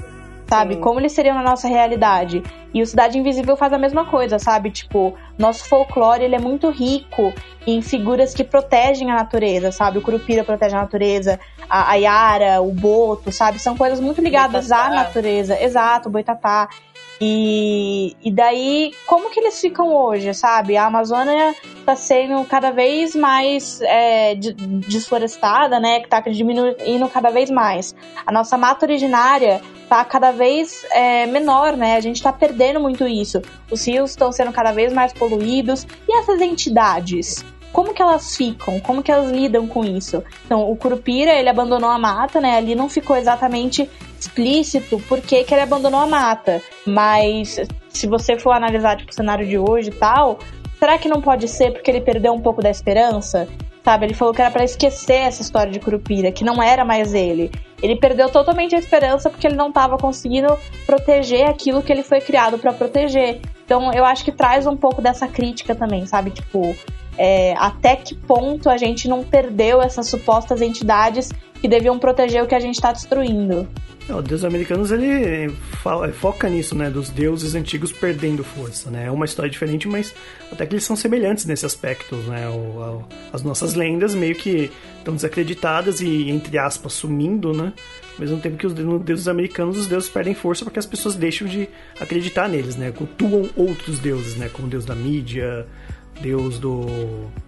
Sabe? 0.48 0.76
Sim. 0.76 0.80
Como 0.80 0.98
eles 0.98 1.12
seriam 1.12 1.34
na 1.34 1.42
nossa 1.42 1.68
realidade? 1.68 2.42
E 2.72 2.80
o 2.80 2.86
Cidade 2.86 3.18
Invisível 3.18 3.54
faz 3.54 3.70
a 3.74 3.78
mesma 3.78 4.06
coisa, 4.06 4.38
sabe? 4.38 4.70
Tipo, 4.70 5.12
nosso 5.38 5.66
folclore 5.66 6.24
ele 6.24 6.34
é 6.34 6.40
muito 6.40 6.70
rico 6.70 7.34
em 7.66 7.82
figuras 7.82 8.32
que 8.32 8.42
protegem 8.42 9.10
a 9.10 9.14
natureza, 9.14 9.70
sabe? 9.70 9.98
O 9.98 10.02
Curupira 10.02 10.42
protege 10.42 10.74
a 10.74 10.80
natureza, 10.80 11.38
a, 11.68 11.90
a 11.90 11.94
Yara, 11.96 12.62
o 12.62 12.72
Boto, 12.72 13.30
sabe? 13.30 13.58
São 13.58 13.76
coisas 13.76 14.00
muito 14.00 14.22
ligadas 14.22 14.68
Boitatá. 14.68 14.90
à 14.90 14.94
natureza. 14.94 15.62
Exato, 15.62 16.08
o 16.08 16.12
Boitatá. 16.12 16.70
E, 17.24 18.16
e 18.20 18.32
daí, 18.32 18.92
como 19.06 19.30
que 19.30 19.38
eles 19.38 19.60
ficam 19.60 19.94
hoje, 19.94 20.34
sabe? 20.34 20.76
A 20.76 20.86
Amazônia 20.86 21.54
está 21.78 21.94
sendo 21.94 22.44
cada 22.46 22.72
vez 22.72 23.14
mais 23.14 23.80
é, 23.82 24.34
desflorestada, 24.34 25.78
né? 25.78 26.00
Que 26.00 26.06
está 26.06 26.18
diminuindo 26.18 27.08
cada 27.08 27.30
vez 27.30 27.48
mais. 27.48 27.94
A 28.26 28.32
nossa 28.32 28.58
mata 28.58 28.84
originária 28.84 29.60
está 29.84 30.04
cada 30.04 30.32
vez 30.32 30.84
é, 30.90 31.24
menor, 31.26 31.76
né? 31.76 31.94
A 31.94 32.00
gente 32.00 32.16
está 32.16 32.32
perdendo 32.32 32.80
muito 32.80 33.06
isso. 33.06 33.40
Os 33.70 33.86
rios 33.86 34.10
estão 34.10 34.32
sendo 34.32 34.50
cada 34.50 34.72
vez 34.72 34.92
mais 34.92 35.12
poluídos. 35.12 35.86
E 36.08 36.18
essas 36.18 36.40
entidades? 36.40 37.44
Como 37.72 37.94
que 37.94 38.02
elas 38.02 38.36
ficam? 38.36 38.78
Como 38.80 39.02
que 39.02 39.10
elas 39.10 39.30
lidam 39.30 39.66
com 39.66 39.84
isso? 39.84 40.22
Então, 40.44 40.70
o 40.70 40.76
Curupira, 40.76 41.32
ele 41.32 41.48
abandonou 41.48 41.88
a 41.88 41.98
mata, 41.98 42.40
né? 42.40 42.56
Ali 42.56 42.74
não 42.74 42.88
ficou 42.88 43.16
exatamente 43.16 43.88
explícito 44.20 45.00
por 45.08 45.20
que, 45.20 45.42
que 45.42 45.54
ele 45.54 45.62
abandonou 45.62 46.00
a 46.00 46.06
mata. 46.06 46.60
Mas 46.86 47.58
se 47.88 48.06
você 48.06 48.38
for 48.38 48.52
analisar 48.52 48.96
tipo, 48.96 49.10
o 49.10 49.14
cenário 49.14 49.46
de 49.46 49.58
hoje 49.58 49.88
e 49.88 49.94
tal, 49.94 50.38
será 50.78 50.98
que 50.98 51.08
não 51.08 51.20
pode 51.20 51.48
ser 51.48 51.72
porque 51.72 51.90
ele 51.90 52.00
perdeu 52.00 52.32
um 52.32 52.40
pouco 52.40 52.62
da 52.62 52.70
esperança? 52.70 53.48
Sabe, 53.82 54.06
ele 54.06 54.14
falou 54.14 54.32
que 54.32 54.40
era 54.40 54.50
para 54.50 54.62
esquecer 54.62 55.22
essa 55.26 55.42
história 55.42 55.72
de 55.72 55.80
Curupira, 55.80 56.30
que 56.30 56.44
não 56.44 56.62
era 56.62 56.84
mais 56.84 57.14
ele. 57.14 57.50
Ele 57.82 57.96
perdeu 57.96 58.28
totalmente 58.28 58.76
a 58.76 58.78
esperança 58.78 59.28
porque 59.28 59.44
ele 59.44 59.56
não 59.56 59.70
estava 59.70 59.98
conseguindo 59.98 60.56
proteger 60.86 61.48
aquilo 61.48 61.82
que 61.82 61.90
ele 61.90 62.04
foi 62.04 62.20
criado 62.20 62.58
para 62.58 62.72
proteger. 62.72 63.40
Então, 63.64 63.92
eu 63.92 64.04
acho 64.04 64.24
que 64.24 64.30
traz 64.30 64.68
um 64.68 64.76
pouco 64.76 65.02
dessa 65.02 65.26
crítica 65.26 65.74
também, 65.74 66.06
sabe? 66.06 66.30
Tipo, 66.30 66.76
É, 67.18 67.54
até 67.58 67.96
que 67.96 68.14
ponto 68.14 68.68
a 68.70 68.76
gente 68.76 69.08
não 69.08 69.22
perdeu 69.22 69.82
essas 69.82 70.08
supostas 70.08 70.62
entidades 70.62 71.30
que 71.60 71.68
deviam 71.68 71.98
proteger 71.98 72.42
o 72.42 72.46
que 72.46 72.54
a 72.54 72.60
gente 72.60 72.74
está 72.74 72.92
destruindo? 72.92 73.68
O 74.08 74.20
Deus 74.20 74.44
Americanos 74.44 74.90
ele 74.90 75.48
fala, 75.80 76.12
foca 76.12 76.48
nisso, 76.48 76.74
né? 76.74 76.90
Dos 76.90 77.08
deuses 77.08 77.54
antigos 77.54 77.92
perdendo 77.92 78.42
força, 78.42 78.90
né? 78.90 79.06
É 79.06 79.10
uma 79.10 79.24
história 79.24 79.50
diferente, 79.50 79.86
mas 79.86 80.12
até 80.50 80.66
que 80.66 80.74
eles 80.74 80.84
são 80.84 80.96
semelhantes 80.96 81.44
nesse 81.44 81.64
aspecto, 81.64 82.16
né? 82.16 82.48
O, 82.48 82.52
o, 82.52 83.04
as 83.32 83.42
nossas 83.42 83.74
lendas 83.74 84.14
meio 84.14 84.34
que 84.34 84.72
estão 84.98 85.14
desacreditadas 85.14 86.00
e, 86.00 86.28
entre 86.30 86.58
aspas, 86.58 86.94
sumindo, 86.94 87.52
né? 87.52 87.72
Ao 88.14 88.20
mesmo 88.20 88.40
tempo 88.40 88.56
que 88.56 88.66
os 88.66 88.74
deuses 88.74 89.28
americanos, 89.28 89.78
os 89.78 89.86
deuses 89.86 90.08
perdem 90.08 90.34
força 90.34 90.64
porque 90.64 90.80
as 90.80 90.86
pessoas 90.86 91.14
deixam 91.14 91.46
de 91.46 91.68
acreditar 92.00 92.48
neles, 92.48 92.74
né? 92.74 92.90
Cultuam 92.90 93.48
outros 93.56 94.00
deuses, 94.00 94.36
né? 94.36 94.50
Como 94.52 94.66
o 94.66 94.70
deus 94.70 94.84
da 94.84 94.96
mídia, 94.96 95.64
deus 96.20 96.58
do. 96.58 96.86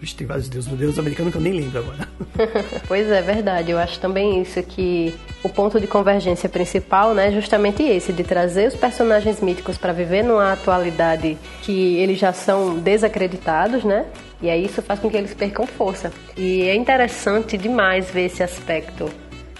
Vixe, 0.00 0.14
tem 0.14 0.26
vários 0.26 0.48
deuses 0.48 0.68
do 0.68 0.76
deus 0.76 0.98
americano 0.98 1.30
que 1.30 1.36
eu 1.36 1.40
nem 1.40 1.52
lembro 1.52 1.78
agora. 1.78 2.08
pois 2.88 3.10
é, 3.10 3.22
verdade. 3.22 3.70
Eu 3.70 3.78
acho 3.78 4.00
também 4.00 4.40
isso 4.42 4.62
que 4.62 5.14
o 5.42 5.48
ponto 5.48 5.80
de 5.80 5.86
convergência 5.86 6.48
principal, 6.48 7.14
né, 7.14 7.28
é 7.28 7.32
justamente 7.32 7.82
esse, 7.82 8.12
de 8.12 8.24
trazer 8.24 8.68
os 8.68 8.74
personagens 8.74 9.40
míticos 9.40 9.78
para 9.78 9.92
viver 9.92 10.24
numa 10.24 10.52
atualidade 10.52 11.36
que 11.62 11.96
eles 11.96 12.18
já 12.18 12.32
são 12.32 12.78
desacreditados, 12.78 13.84
né? 13.84 14.06
E 14.42 14.50
aí 14.50 14.64
isso 14.64 14.82
faz 14.82 15.00
com 15.00 15.08
que 15.08 15.16
eles 15.16 15.32
percam 15.32 15.66
força. 15.66 16.12
E 16.36 16.62
é 16.62 16.74
interessante 16.74 17.56
demais 17.56 18.10
ver 18.10 18.26
esse 18.26 18.42
aspecto 18.42 19.08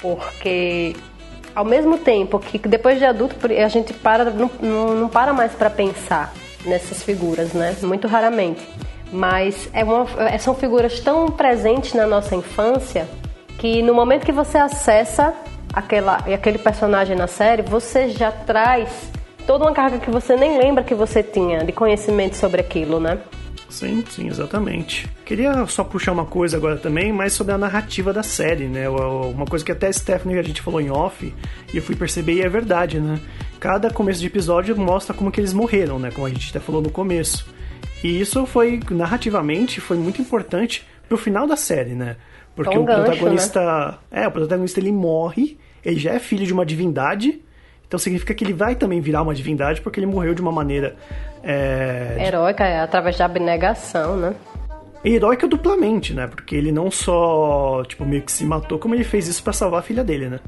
porque 0.05 0.95
ao 1.55 1.65
mesmo 1.65 1.97
tempo 1.97 2.39
que 2.39 2.59
depois 2.59 2.99
de 2.99 3.07
adulto 3.07 3.37
a 3.47 3.69
gente 3.69 3.95
para 3.95 4.27
não, 4.27 4.51
não, 4.61 5.09
para 5.09 5.33
mais 5.33 5.53
para 5.53 5.71
pensar 5.71 6.35
nessas 6.67 7.03
figuras, 7.03 7.55
né? 7.55 7.75
Muito 7.83 8.07
raramente. 8.07 8.61
Mas 9.15 9.69
é 9.73 9.85
uma, 9.85 10.07
é, 10.29 10.37
são 10.39 10.57
figuras 10.57 10.99
tão 10.99 11.29
presentes 11.29 11.95
na 11.95 12.05
nossa 12.05 12.35
infância 12.35 13.09
que 13.59 13.81
no 13.81 13.95
momento 13.95 14.27
que 14.27 14.33
você 14.33 14.59
acessa 14.59 15.33
aquela, 15.73 16.17
aquele 16.17 16.59
personagem 16.59 17.15
na 17.17 17.29
série, 17.29 17.63
você 17.63 18.09
já 18.09 18.33
traz 18.33 18.91
toda 19.47 19.65
uma 19.65 19.73
carga 19.73 20.01
que 20.01 20.11
você 20.11 20.35
nem 20.35 20.59
lembra 20.59 20.83
que 20.83 20.97
você 20.97 21.23
tinha 21.23 21.65
de 21.65 21.71
conhecimento 21.71 22.37
sobre 22.37 22.61
aquilo, 22.61 22.99
né? 22.99 23.21
Sim, 23.71 24.05
sim, 24.11 24.27
exatamente. 24.27 25.09
Queria 25.25 25.65
só 25.67 25.85
puxar 25.85 26.11
uma 26.11 26.25
coisa 26.25 26.57
agora 26.57 26.77
também, 26.77 27.13
mais 27.13 27.33
sobre 27.33 27.55
a 27.55 27.59
narrativa 27.59 28.13
da 28.13 28.23
série, 28.23 28.67
né? 28.67 28.89
Uma 28.89 29.47
coisa 29.47 29.65
que 29.65 29.71
até 29.71 29.87
a 29.87 29.93
Stephanie 29.93 30.39
a 30.39 30.43
gente 30.43 30.61
falou 30.61 30.81
em 30.81 30.91
off 30.91 31.33
e 31.73 31.77
eu 31.77 31.83
fui 31.83 31.95
perceber 31.95 32.35
e 32.35 32.43
é 32.43 32.49
verdade, 32.49 32.99
né? 32.99 33.21
Cada 33.61 33.91
começo 33.91 34.21
de 34.21 34.27
episódio 34.27 34.77
mostra 34.77 35.15
como 35.15 35.31
que 35.31 35.41
eles 35.41 35.53
morreram, 35.53 36.01
né? 36.01 36.11
Como 36.11 36.27
a 36.27 36.31
gente 36.31 36.51
até 36.51 36.59
falou 36.59 36.83
no 36.83 36.91
começo. 36.91 37.54
E 38.05 38.21
isso 38.21 38.45
foi, 38.47 38.79
narrativamente, 38.91 39.81
foi 39.81 39.97
muito 39.97 40.21
importante 40.21 40.87
pro 41.09 41.17
final 41.17 41.47
da 41.47 41.57
série, 41.57 41.95
né? 41.95 42.17
Porque 42.55 42.79
um 42.79 42.83
o 42.83 42.85
gancho, 42.85 43.05
protagonista. 43.05 43.99
Né? 44.11 44.23
É, 44.23 44.29
o 44.29 44.31
protagonista 44.31 44.79
ele 44.79 44.93
morre, 44.93 45.59
ele 45.85 45.99
já 45.99 46.13
é 46.13 46.19
filho 46.21 46.47
de 46.47 46.53
uma 46.53 46.65
divindade 46.65 47.43
então 47.95 47.99
significa 47.99 48.35
que 48.35 48.43
ele 48.43 48.53
vai 48.53 48.75
também 48.75 49.01
virar 49.01 49.23
uma 49.23 49.33
divindade 49.33 49.81
porque 49.81 50.01
ele 50.01 50.07
morreu 50.07 50.35
de 50.35 50.43
uma 50.43 50.51
maneira. 50.51 50.97
É... 51.45 52.17
Heróica, 52.19 52.65
é, 52.65 52.81
através 52.81 53.17
da 53.17 53.27
abnegação, 53.27 54.17
né? 54.17 54.35
Heróica 55.05 55.47
duplamente, 55.47 56.13
né? 56.13 56.27
Porque 56.27 56.57
ele 56.57 56.73
não 56.73 56.91
só, 56.91 57.85
tipo, 57.87 58.05
meio 58.05 58.23
que 58.23 58.33
se 58.33 58.45
matou, 58.45 58.81
como 58.81 58.97
ele 58.97 59.05
fez 59.05 59.29
isso 59.29 59.45
para 59.45 59.53
salvar 59.53 59.79
a 59.81 59.83
filha 59.83 60.03
dele, 60.03 60.29
né? 60.29 60.41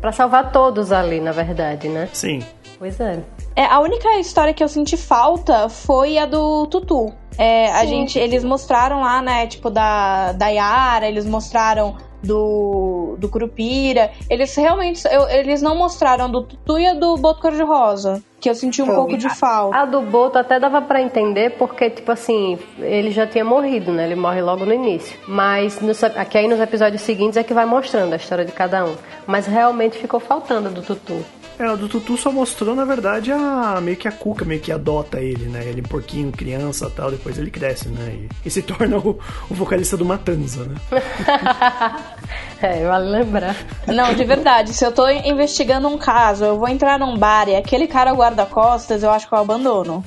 Para 0.00 0.12
salvar 0.12 0.52
todos 0.52 0.92
ali, 0.92 1.20
na 1.20 1.32
verdade, 1.32 1.88
né? 1.88 2.08
Sim. 2.12 2.40
Pois 2.78 2.98
é. 3.00 3.22
É, 3.56 3.64
a 3.64 3.80
única 3.80 4.18
história 4.18 4.52
que 4.52 4.62
eu 4.62 4.68
senti 4.68 4.96
falta 4.96 5.68
foi 5.68 6.18
a 6.18 6.26
do 6.26 6.66
Tutu. 6.66 7.12
É, 7.38 7.72
a 7.72 7.84
gente, 7.84 8.18
eles 8.18 8.44
mostraram 8.44 9.00
lá, 9.00 9.20
né, 9.20 9.46
tipo, 9.46 9.68
da, 9.68 10.32
da 10.32 10.48
Yara, 10.48 11.08
eles 11.08 11.26
mostraram 11.26 11.96
do, 12.24 13.16
do 13.18 13.28
Curupira. 13.28 14.10
Eles 14.28 14.54
realmente. 14.56 15.06
Eu, 15.10 15.28
eles 15.28 15.62
não 15.62 15.76
mostraram 15.76 16.30
do 16.30 16.42
Tutu 16.42 16.78
e 16.78 16.86
a 16.86 16.94
do 16.94 17.16
Boto 17.16 17.40
Cor-de-Rosa. 17.40 18.22
Que 18.40 18.50
eu 18.50 18.54
senti 18.54 18.82
um 18.82 18.86
Foi. 18.86 18.94
pouco 18.94 19.16
de 19.16 19.28
falta. 19.28 19.76
A 19.76 19.84
do 19.84 20.00
Boto 20.00 20.38
até 20.38 20.58
dava 20.58 20.82
para 20.82 21.00
entender, 21.00 21.50
porque, 21.56 21.88
tipo 21.88 22.10
assim, 22.10 22.58
ele 22.78 23.10
já 23.10 23.26
tinha 23.26 23.44
morrido, 23.44 23.92
né? 23.92 24.04
Ele 24.04 24.16
morre 24.16 24.42
logo 24.42 24.64
no 24.64 24.72
início. 24.72 25.18
Mas 25.28 25.80
no, 25.80 25.92
aqui 26.16 26.38
aí 26.38 26.48
nos 26.48 26.60
episódios 26.60 27.02
seguintes 27.02 27.36
é 27.36 27.42
que 27.42 27.54
vai 27.54 27.64
mostrando 27.64 28.12
a 28.12 28.16
história 28.16 28.44
de 28.44 28.52
cada 28.52 28.84
um. 28.84 28.94
Mas 29.26 29.46
realmente 29.46 29.96
ficou 29.98 30.20
faltando 30.20 30.68
a 30.68 30.70
do 30.70 30.82
Tutu. 30.82 31.24
É, 31.58 31.70
o 31.70 31.76
do 31.76 31.88
Tutu 31.88 32.16
só 32.16 32.32
mostrou, 32.32 32.74
na 32.74 32.84
verdade, 32.84 33.30
a 33.30 33.80
meio 33.80 33.96
que 33.96 34.08
a 34.08 34.12
Cuca 34.12 34.44
meio 34.44 34.60
que 34.60 34.72
adota 34.72 35.20
ele, 35.20 35.44
né? 35.46 35.64
Ele 35.64 35.80
é 35.80 35.84
um 35.84 35.88
porquinho, 35.88 36.32
criança 36.32 36.90
tal, 36.90 37.12
depois 37.12 37.38
ele 37.38 37.50
cresce, 37.50 37.88
né? 37.88 38.12
E, 38.12 38.28
e 38.48 38.50
se 38.50 38.60
torna 38.62 38.98
o, 38.98 39.18
o, 39.48 39.54
vocalista 39.54 39.96
do 39.96 40.04
Matanza, 40.04 40.64
né? 40.64 40.74
é, 42.60 42.84
vale 42.84 43.08
lembrar. 43.08 43.56
Não, 43.86 44.12
de 44.14 44.24
verdade, 44.24 44.74
se 44.74 44.84
eu 44.84 44.90
tô 44.90 45.08
investigando 45.08 45.86
um 45.86 45.96
caso, 45.96 46.44
eu 46.44 46.58
vou 46.58 46.68
entrar 46.68 46.98
num 46.98 47.16
bar 47.16 47.48
e 47.48 47.54
aquele 47.54 47.86
cara 47.86 48.12
guarda-costas, 48.12 49.02
eu 49.02 49.10
acho 49.10 49.28
que 49.28 49.34
eu 49.34 49.38
abandono. 49.38 50.04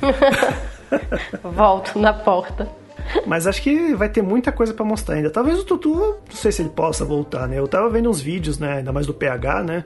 Volto 1.44 1.98
na 1.98 2.14
porta. 2.14 2.68
Mas 3.26 3.48
acho 3.48 3.62
que 3.62 3.94
vai 3.96 4.10
ter 4.10 4.22
muita 4.22 4.52
coisa 4.52 4.74
para 4.74 4.86
mostrar 4.86 5.16
ainda. 5.16 5.30
Talvez 5.30 5.60
o 5.60 5.64
Tutu, 5.64 5.96
não 5.96 6.18
sei 6.32 6.52
se 6.52 6.62
ele 6.62 6.70
possa 6.70 7.06
voltar, 7.06 7.48
né? 7.48 7.60
Eu 7.60 7.68
tava 7.68 7.90
vendo 7.90 8.10
uns 8.10 8.22
vídeos, 8.22 8.60
né? 8.60 8.78
Ainda 8.78 8.92
mais 8.92 9.06
do 9.06 9.14
PH, 9.14 9.64
né? 9.64 9.84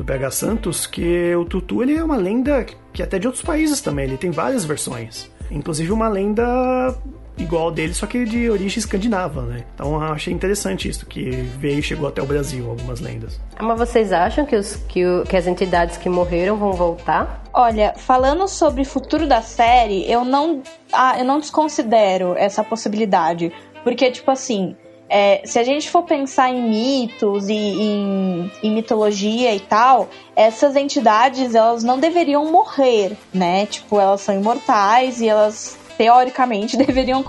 do 0.00 0.04
PH 0.04 0.30
Santos, 0.30 0.86
que 0.86 1.34
o 1.34 1.44
Tutu 1.44 1.82
ele 1.82 1.94
é 1.94 2.02
uma 2.02 2.16
lenda 2.16 2.64
que 2.92 3.02
até 3.02 3.18
de 3.18 3.26
outros 3.26 3.44
países 3.44 3.80
também, 3.82 4.06
ele 4.06 4.16
tem 4.16 4.30
várias 4.30 4.64
versões. 4.64 5.30
Inclusive 5.50 5.92
uma 5.92 6.08
lenda 6.08 6.94
igual 7.42 7.70
dele, 7.70 7.94
só 7.94 8.06
que 8.06 8.24
de 8.24 8.50
origem 8.50 8.78
escandinava, 8.78 9.42
né? 9.42 9.64
Então 9.74 9.94
eu 9.94 10.12
achei 10.12 10.32
interessante 10.32 10.88
isso, 10.88 11.06
que 11.06 11.30
veio 11.30 11.78
e 11.78 11.82
chegou 11.82 12.08
até 12.08 12.22
o 12.22 12.26
Brasil, 12.26 12.68
algumas 12.68 13.00
lendas. 13.00 13.40
Mas 13.60 13.78
vocês 13.78 14.12
acham 14.12 14.44
que, 14.44 14.56
os, 14.56 14.76
que, 14.76 15.04
o, 15.04 15.24
que 15.24 15.36
as 15.36 15.46
entidades 15.46 15.96
que 15.96 16.08
morreram 16.08 16.56
vão 16.56 16.72
voltar? 16.72 17.42
Olha, 17.52 17.94
falando 17.96 18.46
sobre 18.46 18.82
o 18.82 18.84
futuro 18.84 19.26
da 19.26 19.42
série, 19.42 20.10
eu 20.10 20.24
não, 20.24 20.62
ah, 20.92 21.18
eu 21.18 21.24
não 21.24 21.40
desconsidero 21.40 22.34
essa 22.36 22.62
possibilidade. 22.62 23.52
Porque, 23.82 24.10
tipo 24.10 24.30
assim, 24.30 24.76
é, 25.12 25.42
se 25.44 25.58
a 25.58 25.64
gente 25.64 25.90
for 25.90 26.04
pensar 26.04 26.50
em 26.50 26.68
mitos 26.68 27.48
e 27.48 27.54
em, 27.54 28.52
em, 28.62 28.70
mitologia 28.72 29.52
e 29.52 29.58
tal, 29.58 30.08
essas 30.36 30.76
entidades 30.76 31.56
elas 31.56 31.82
não 31.82 31.98
deveriam 31.98 32.50
morrer, 32.52 33.16
né? 33.34 33.66
Tipo, 33.66 33.98
elas 33.98 34.20
são 34.20 34.32
imortais 34.34 35.20
e 35.20 35.28
elas 35.28 35.76
teoricamente 36.00 36.78
deveriam 36.80 37.22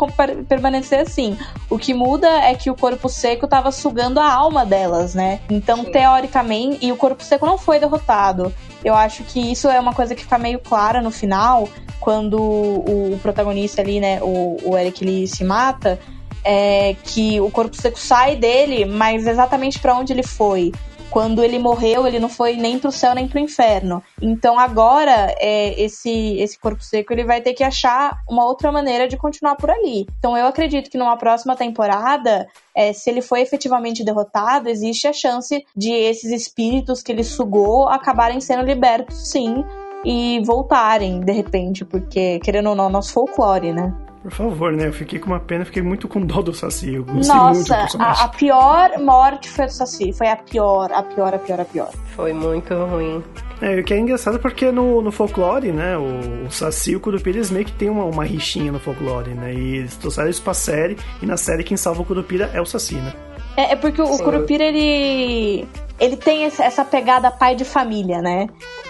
permanecer 0.48 1.02
assim. 1.02 1.38
O 1.70 1.78
que 1.78 1.94
muda 1.94 2.30
é 2.30 2.56
que 2.56 2.72
o 2.72 2.76
corpo 2.76 3.10
seco 3.10 3.44
estava 3.44 3.70
sugando 3.70 4.18
a 4.18 4.32
alma 4.32 4.66
delas, 4.66 5.14
né? 5.14 5.42
Então, 5.50 5.84
Sim. 5.84 5.92
teoricamente, 5.92 6.86
e 6.86 6.90
o 6.90 6.96
corpo 6.96 7.22
seco 7.22 7.46
não 7.46 7.58
foi 7.58 7.80
derrotado. 7.80 8.54
Eu 8.82 8.96
acho 8.96 9.26
que 9.26 9.52
isso 9.52 9.68
é 9.68 9.78
uma 9.78 9.94
coisa 9.94 10.16
que 10.16 10.24
fica 10.24 10.38
meio 10.38 10.60
clara 10.60 11.02
no 11.02 11.12
final, 11.12 11.68
quando 12.00 12.42
o, 12.42 13.20
protagonista 13.22 13.82
ali, 13.82 14.00
né, 14.00 14.20
o, 14.22 14.58
o 14.64 14.78
Eric, 14.78 15.04
ele 15.04 15.28
se 15.28 15.44
mata 15.44 16.00
é, 16.42 16.96
que 17.04 17.42
o 17.42 17.52
corpo 17.52 17.76
seco 17.76 18.00
sai 18.00 18.38
dele, 18.38 18.86
mas 18.86 19.28
exatamente 19.28 19.80
para 19.80 19.96
onde 19.96 20.14
ele 20.14 20.24
foi. 20.24 20.72
Quando 21.12 21.44
ele 21.44 21.60
morreu, 21.60 22.08
ele 22.08 22.20
não 22.20 22.30
foi 22.30 22.56
nem 22.56 22.80
pro 22.80 22.92
céu 22.92 23.14
nem 23.14 23.28
pro 23.28 23.38
inferno. 23.38 24.02
Então 24.22 24.58
agora 24.58 25.36
é, 25.40 25.80
esse 25.80 26.38
esse 26.38 26.58
corpo 26.58 26.82
seco 26.82 27.12
ele 27.12 27.26
vai 27.26 27.42
ter 27.42 27.54
que 27.54 27.64
achar 27.64 28.24
uma 28.30 28.46
outra 28.46 28.72
maneira 28.72 29.08
de 29.08 29.18
continuar 29.18 29.56
por 29.58 29.70
ali. 29.70 30.08
Então 30.18 30.38
eu 30.38 30.48
acredito 30.48 30.90
que 30.90 30.98
numa 30.98 31.18
próxima 31.18 31.56
temporada, 31.56 32.48
é, 32.74 32.94
se 32.94 33.10
ele 33.10 33.22
foi 33.22 33.42
efetivamente 33.42 34.06
derrotado, 34.06 34.70
existe 34.70 35.06
a 35.06 35.14
chance 35.14 35.66
de 35.76 35.92
esses 35.92 36.32
espíritos 36.32 37.04
que 37.04 37.12
ele 37.12 37.26
sugou 37.26 37.90
acabarem 37.90 38.40
sendo 38.40 38.64
libertos, 38.64 39.30
sim, 39.30 39.66
e 40.06 40.42
voltarem 40.46 41.20
de 41.20 41.32
repente, 41.32 41.84
porque 41.84 42.40
querendo 42.40 42.70
ou 42.70 42.76
não, 42.76 42.90
nosso 42.90 43.12
folclore, 43.12 43.74
né? 43.74 43.94
Por 44.22 44.32
favor, 44.32 44.72
né? 44.72 44.88
Eu 44.88 44.94
fiquei 44.94 45.18
com 45.18 45.28
uma 45.28 45.40
pena, 45.40 45.66
fiquei 45.66 45.82
muito 45.82 46.08
com 46.08 46.22
dó 46.22 46.42
do 46.42 46.54
Saci. 46.54 46.94
Eu 46.94 47.06
Nossa, 47.06 47.88
a, 47.98 48.26
a, 48.26 48.28
pior 48.28 49.00
morte 49.00 49.50
foi 49.50 49.66
do 49.66 49.72
Saci. 49.72 50.14
Foi 50.14 50.28
a 50.28 50.36
pior, 50.36 50.92
a 50.92 51.02
pior, 51.02 51.34
a 51.34 51.40
pior, 51.40 51.60
a 51.60 51.66
pior. 51.66 51.92
Foi 52.16 52.32
muito 52.32 52.74
ruim. 52.74 53.24
É, 53.62 53.80
o 53.80 53.84
que 53.84 53.94
é 53.94 53.98
engraçado 53.98 54.40
porque 54.40 54.72
no, 54.72 55.02
no 55.02 55.12
folclore, 55.12 55.72
né, 55.72 55.96
o, 55.98 56.48
o 56.48 56.52
Saci 56.52 56.92
e 56.92 56.96
o 56.96 57.00
Curupira, 57.00 57.38
eles 57.38 57.52
meio 57.52 57.66
que 57.66 57.72
tem 57.72 57.90
uma, 57.90 58.06
uma 58.06 58.24
rixinha 58.24 58.72
no 58.72 58.80
folclore, 58.80 59.36
né, 59.36 59.54
e 59.54 59.78
eles 59.78 59.96
trouxeram 59.96 60.30
isso 60.30 60.42
pra 60.42 60.56
série, 60.56 60.98
e 61.22 61.28
na 61.28 61.38
série 61.38 61.64
quem 61.64 61.78
salva 61.78 62.02
o 62.02 62.06
Curupira 62.06 62.50
é 62.56 62.60
o 62.60 62.66
Saci, 62.66 62.96
né. 62.96 63.14
É, 63.56 63.74
é 63.74 63.76
porque 63.76 64.02
o, 64.02 64.06
o 64.06 64.18
Curupira, 64.18 64.64
ele, 64.64 65.68
ele 66.00 66.18
tem 66.18 66.46
essa 66.46 66.84
pegada 66.84 67.30
pai 67.30 67.54
de 67.54 67.64
família, 67.64 68.20
né, 68.20 68.48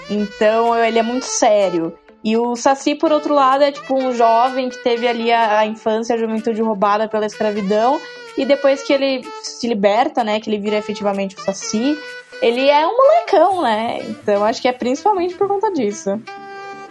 então 0.09 0.73
ele 0.77 0.97
é 0.97 1.03
muito 1.03 1.25
sério. 1.25 1.93
E 2.23 2.37
o 2.37 2.55
Saci, 2.55 2.95
por 2.95 3.11
outro 3.11 3.33
lado, 3.33 3.63
é 3.63 3.71
tipo 3.71 3.95
um 3.95 4.13
jovem 4.13 4.69
que 4.69 4.77
teve 4.77 5.07
ali 5.07 5.31
a, 5.31 5.59
a 5.59 5.65
infância, 5.65 6.15
a 6.15 6.19
juventude 6.19 6.61
roubada 6.61 7.07
pela 7.07 7.25
escravidão. 7.25 7.99
E 8.37 8.45
depois 8.45 8.83
que 8.83 8.93
ele 8.93 9.23
se 9.41 9.67
liberta, 9.67 10.23
né? 10.23 10.39
Que 10.39 10.49
ele 10.49 10.59
vira 10.59 10.77
efetivamente 10.77 11.35
o 11.35 11.41
Saci, 11.41 11.97
ele 12.41 12.69
é 12.69 12.85
um 12.87 12.95
molecão, 12.95 13.61
né? 13.61 13.99
Então 14.07 14.45
acho 14.45 14.61
que 14.61 14.67
é 14.67 14.73
principalmente 14.73 15.35
por 15.35 15.47
conta 15.47 15.71
disso. 15.71 16.21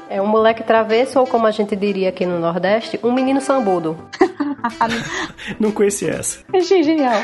É 0.08 0.20
um 0.20 0.26
moleque 0.26 0.64
travesso, 0.64 1.20
ou 1.20 1.26
como 1.26 1.46
a 1.46 1.52
gente 1.52 1.76
diria 1.76 2.08
aqui 2.08 2.26
no 2.26 2.40
Nordeste, 2.40 2.98
um 3.02 3.12
menino 3.12 3.40
sambudo. 3.40 3.96
Não 5.58 5.70
conheci 5.70 6.08
essa. 6.08 6.40
Achei 6.52 6.82
genial. 6.82 7.22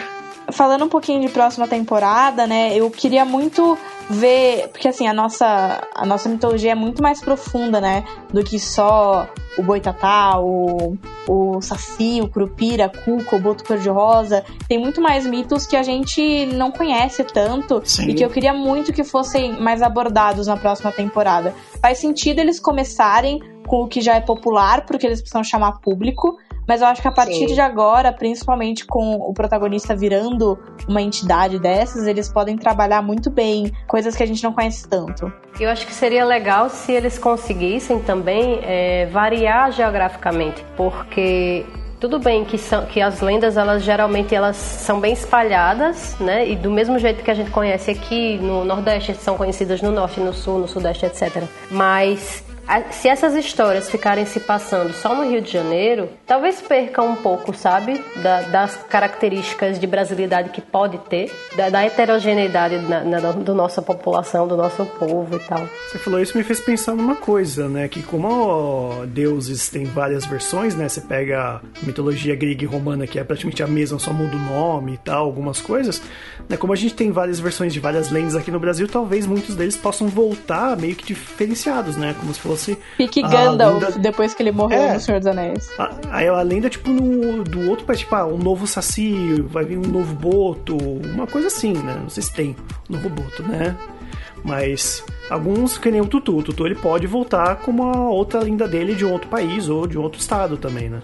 Falando 0.53 0.85
um 0.85 0.89
pouquinho 0.89 1.21
de 1.21 1.29
próxima 1.29 1.67
temporada, 1.67 2.47
né? 2.47 2.75
Eu 2.75 2.91
queria 2.91 3.25
muito 3.25 3.77
ver, 4.09 4.69
porque 4.69 4.89
assim, 4.89 5.07
a 5.07 5.13
nossa, 5.13 5.83
a 5.95 6.07
nossa 6.07 6.29
mitologia 6.29 6.73
é 6.73 6.75
muito 6.75 7.03
mais 7.03 7.21
profunda, 7.21 7.81
né? 7.81 8.05
Do 8.33 8.45
que 8.45 8.59
só 8.59 9.29
o 9.59 9.63
boitatá, 9.63 10.39
o, 10.39 10.97
o 11.27 11.61
saci, 11.61 12.21
o 12.23 12.29
curupira, 12.29 12.89
cuco, 12.89 13.37
o 13.37 13.41
boto 13.41 13.65
cor-de-rosa. 13.65 14.45
Tem 14.69 14.79
muito 14.79 15.01
mais 15.01 15.27
mitos 15.27 15.67
que 15.67 15.77
a 15.77 15.83
gente 15.83 16.47
não 16.47 16.71
conhece 16.71 17.25
tanto 17.25 17.83
Sim. 17.85 18.11
e 18.11 18.15
que 18.15 18.25
eu 18.25 18.31
queria 18.31 18.53
muito 18.53 18.93
que 18.93 19.03
fossem 19.03 19.61
mais 19.61 19.83
abordados 19.83 20.47
na 20.47 20.57
próxima 20.57 20.93
temporada. 20.93 21.55
Faz 21.81 21.99
sentido 21.99 22.39
eles 22.39 22.61
começarem 22.61 23.41
com 23.67 23.83
o 23.83 23.89
que 23.89 24.01
já 24.01 24.15
é 24.15 24.21
popular, 24.21 24.87
porque 24.87 25.07
eles 25.07 25.21
precisam 25.21 25.43
chamar 25.43 25.81
público, 25.81 26.39
mas 26.67 26.81
eu 26.81 26.87
acho 26.87 27.01
que 27.01 27.09
a 27.09 27.13
partir 27.13 27.49
Sim. 27.49 27.55
de 27.55 27.61
agora, 27.61 28.13
principalmente 28.13 28.85
com 28.85 29.17
o 29.17 29.33
protagonista 29.33 29.95
virando 29.95 30.59
uma 30.89 31.01
entidade 31.01 31.59
dessas, 31.59 32.07
eles 32.07 32.29
podem 32.29 32.57
trabalhar 32.57 33.03
muito 33.03 33.31
bem 33.31 33.73
coisas 33.87 34.17
que 34.17 34.23
a 34.23 34.27
gente 34.27 34.43
não 34.43 34.53
conhece 34.53 34.89
tanto. 34.89 35.33
Eu 35.59 35.71
acho 35.71 35.87
que 35.87 35.95
seria 35.95 36.25
legal 36.25 36.69
se 36.69 36.93
eles 36.93 37.19
conseguissem 37.19 38.01
também 38.01 38.61
é, 38.63 39.07
variar 39.07 39.73
geograficamente, 39.73 40.65
porque 40.77 41.65
tudo 41.99 42.19
bem 42.19 42.45
que, 42.45 42.59
são, 42.59 42.85
que 42.85 43.01
as 43.01 43.21
lendas 43.21 43.57
elas 43.57 43.83
geralmente 43.83 44.35
elas 44.35 44.57
são 44.57 45.01
bem 45.01 45.13
espalhadas, 45.13 46.17
né? 46.21 46.49
E 46.49 46.55
do 46.55 46.71
mesmo 46.71 46.99
jeito 46.99 47.23
que 47.25 47.31
a 47.31 47.35
gente 47.35 47.51
conhece 47.51 47.91
aqui 47.91 48.39
no 48.39 48.65
Nordeste, 48.65 49.15
são 49.15 49.37
conhecidas 49.37 49.81
no 49.81 49.91
Norte, 49.91 50.21
no 50.21 50.33
Sul, 50.33 50.59
no 50.59 50.69
Sudeste, 50.69 51.07
etc. 51.07 51.45
Mas 51.71 52.45
se 52.91 53.09
essas 53.09 53.35
histórias 53.35 53.89
ficarem 53.91 54.27
se 54.27 54.41
passando 54.41 54.93
só 54.93 55.15
no 55.15 55.29
Rio 55.31 55.41
de 55.41 55.53
Janeiro, 55.53 56.09
talvez 56.27 56.61
percam 56.61 57.11
um 57.13 57.17
pouco, 57.17 57.55
sabe? 57.55 58.03
Da- 58.23 58.43
das 58.43 58.77
características 58.89 59.79
de 59.79 59.87
brasilidade 59.87 60.51
que 60.51 60.61
pode 60.61 60.99
ter, 61.09 61.31
da, 61.57 61.71
da 61.71 61.85
heterogeneidade 61.85 62.79
na, 62.79 63.05
na, 63.05 63.21
da 63.21 63.55
nossa 63.55 63.81
população, 63.81 64.49
do 64.49 64.57
nosso 64.57 64.85
povo 64.85 65.37
e 65.37 65.39
tal. 65.41 65.67
Você 65.91 65.99
falou 65.99 66.21
isso 66.21 66.37
me 66.37 66.43
fez 66.43 66.59
pensar 66.61 66.95
numa 66.95 67.15
coisa, 67.15 67.69
né? 67.69 67.87
Que 67.89 68.03
como 68.03 69.05
deuses 69.07 69.69
têm 69.69 69.85
várias 69.85 70.25
versões, 70.25 70.75
né? 70.75 70.89
Você 70.89 71.01
pega 71.03 71.57
a 71.57 71.61
mitologia 71.87 72.35
grega 72.35 72.65
e 72.65 72.67
romana, 72.67 73.07
que 73.07 73.19
é 73.19 73.25
praticamente 73.25 73.63
a 73.63 73.67
mesma, 73.67 73.99
só 73.99 74.13
muda 74.13 74.35
o 74.37 74.41
nome 74.41 74.95
e 74.95 74.99
tal, 74.99 75.25
algumas 75.25 75.61
coisas. 75.61 76.03
Né? 76.49 76.57
Como 76.57 76.73
a 76.73 76.77
gente 76.77 76.95
tem 76.95 77.13
várias 77.13 77.39
versões 77.39 77.73
de 77.73 77.79
várias 77.81 78.11
lendas 78.11 78.35
aqui 78.35 78.51
no 78.51 78.59
Brasil, 78.59 78.89
talvez 78.89 79.25
muitos 79.27 79.55
deles 79.55 79.77
possam 79.77 80.09
voltar 80.09 80.77
meio 80.77 80.97
que 80.97 81.05
diferenciados, 81.07 81.97
né? 81.97 82.15
Como 82.19 82.33
se 82.35 82.41
fosse 82.41 82.56
Pique 82.97 83.25
a 83.25 83.29
Gandalf, 83.29 83.83
lenda- 83.83 83.99
depois 83.99 84.35
que 84.35 84.43
ele 84.43 84.53
morreu 84.53 84.81
É. 84.81 84.95
no 84.95 85.01
Senhor 85.01 85.19
dos 85.19 85.27
Anéis. 85.27 85.71
A, 85.79 85.91
aí 86.11 86.29
a 86.29 86.43
lenda, 86.43 86.69
tipo, 86.69 86.91
no, 86.91 87.45
do 87.45 87.69
outro 87.71 87.85
país, 87.85 88.01
tipo, 88.01 88.15
ah, 88.15 88.27
um 88.27 88.39
novo 88.39 88.67
Saci, 88.67 89.41
vai 89.49 89.65
vir 89.65 89.79
um 89.79 89.83
novo 89.83 90.15
Boto, 90.15 90.77
uma 90.77 91.27
coisa 91.27 91.49
assim, 91.49 91.73
né? 91.73 91.97
Não 92.03 92.09
sei 92.11 92.23
se 92.23 92.33
tem 92.33 92.57
um 92.91 92.95
novo 92.95 93.09
Boto, 93.09 93.43
né? 93.43 93.77
Mas 94.45 95.05
alguns, 95.29 95.77
que 95.79 95.91
nem 95.91 96.01
o 96.01 96.07
Tutu. 96.07 96.37
O 96.39 96.43
Tutu 96.43 96.67
ele 96.67 96.75
pode 96.77 97.07
voltar 97.07 97.57
com 97.57 97.71
uma 97.71 98.09
outra 98.11 98.41
lenda 98.41 98.69
dele 98.69 98.95
de 98.95 99.05
um 99.05 99.13
outro 99.13 99.29
país 99.29 99.69
ou 99.69 99.87
de 99.87 99.99
um 99.99 100.03
outro 100.03 100.21
estado 100.21 100.57
também, 100.57 100.89
né? 100.89 101.01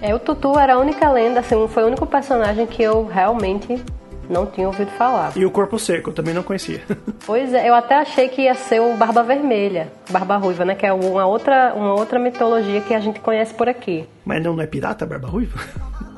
É, 0.00 0.14
o 0.14 0.18
Tutu 0.18 0.56
era 0.56 0.74
a 0.74 0.78
única 0.78 1.10
lenda, 1.10 1.40
assim, 1.40 1.66
foi 1.66 1.82
o 1.82 1.86
único 1.88 2.06
personagem 2.06 2.66
que 2.66 2.80
eu 2.82 3.04
realmente 3.06 3.82
não 4.28 4.46
tinha 4.46 4.66
ouvido 4.66 4.90
falar. 4.92 5.32
E 5.36 5.44
o 5.44 5.50
Corpo 5.50 5.78
Seco, 5.78 6.10
eu 6.10 6.14
também 6.14 6.34
não 6.34 6.42
conhecia. 6.42 6.80
Pois 7.26 7.52
é, 7.52 7.68
eu 7.68 7.74
até 7.74 7.94
achei 7.96 8.28
que 8.28 8.42
ia 8.42 8.54
ser 8.54 8.80
o 8.80 8.96
Barba 8.96 9.22
Vermelha, 9.22 9.92
Barba 10.08 10.36
Ruiva, 10.38 10.64
né? 10.64 10.74
Que 10.74 10.86
é 10.86 10.92
uma 10.92 11.26
outra, 11.26 11.74
uma 11.74 11.92
outra 11.92 12.18
mitologia 12.18 12.80
que 12.80 12.94
a 12.94 13.00
gente 13.00 13.20
conhece 13.20 13.52
por 13.52 13.68
aqui. 13.68 14.08
Mas 14.24 14.42
não, 14.42 14.54
não 14.56 14.62
é 14.62 14.66
pirata, 14.66 15.04
Barba 15.04 15.28
Ruiva? 15.28 15.58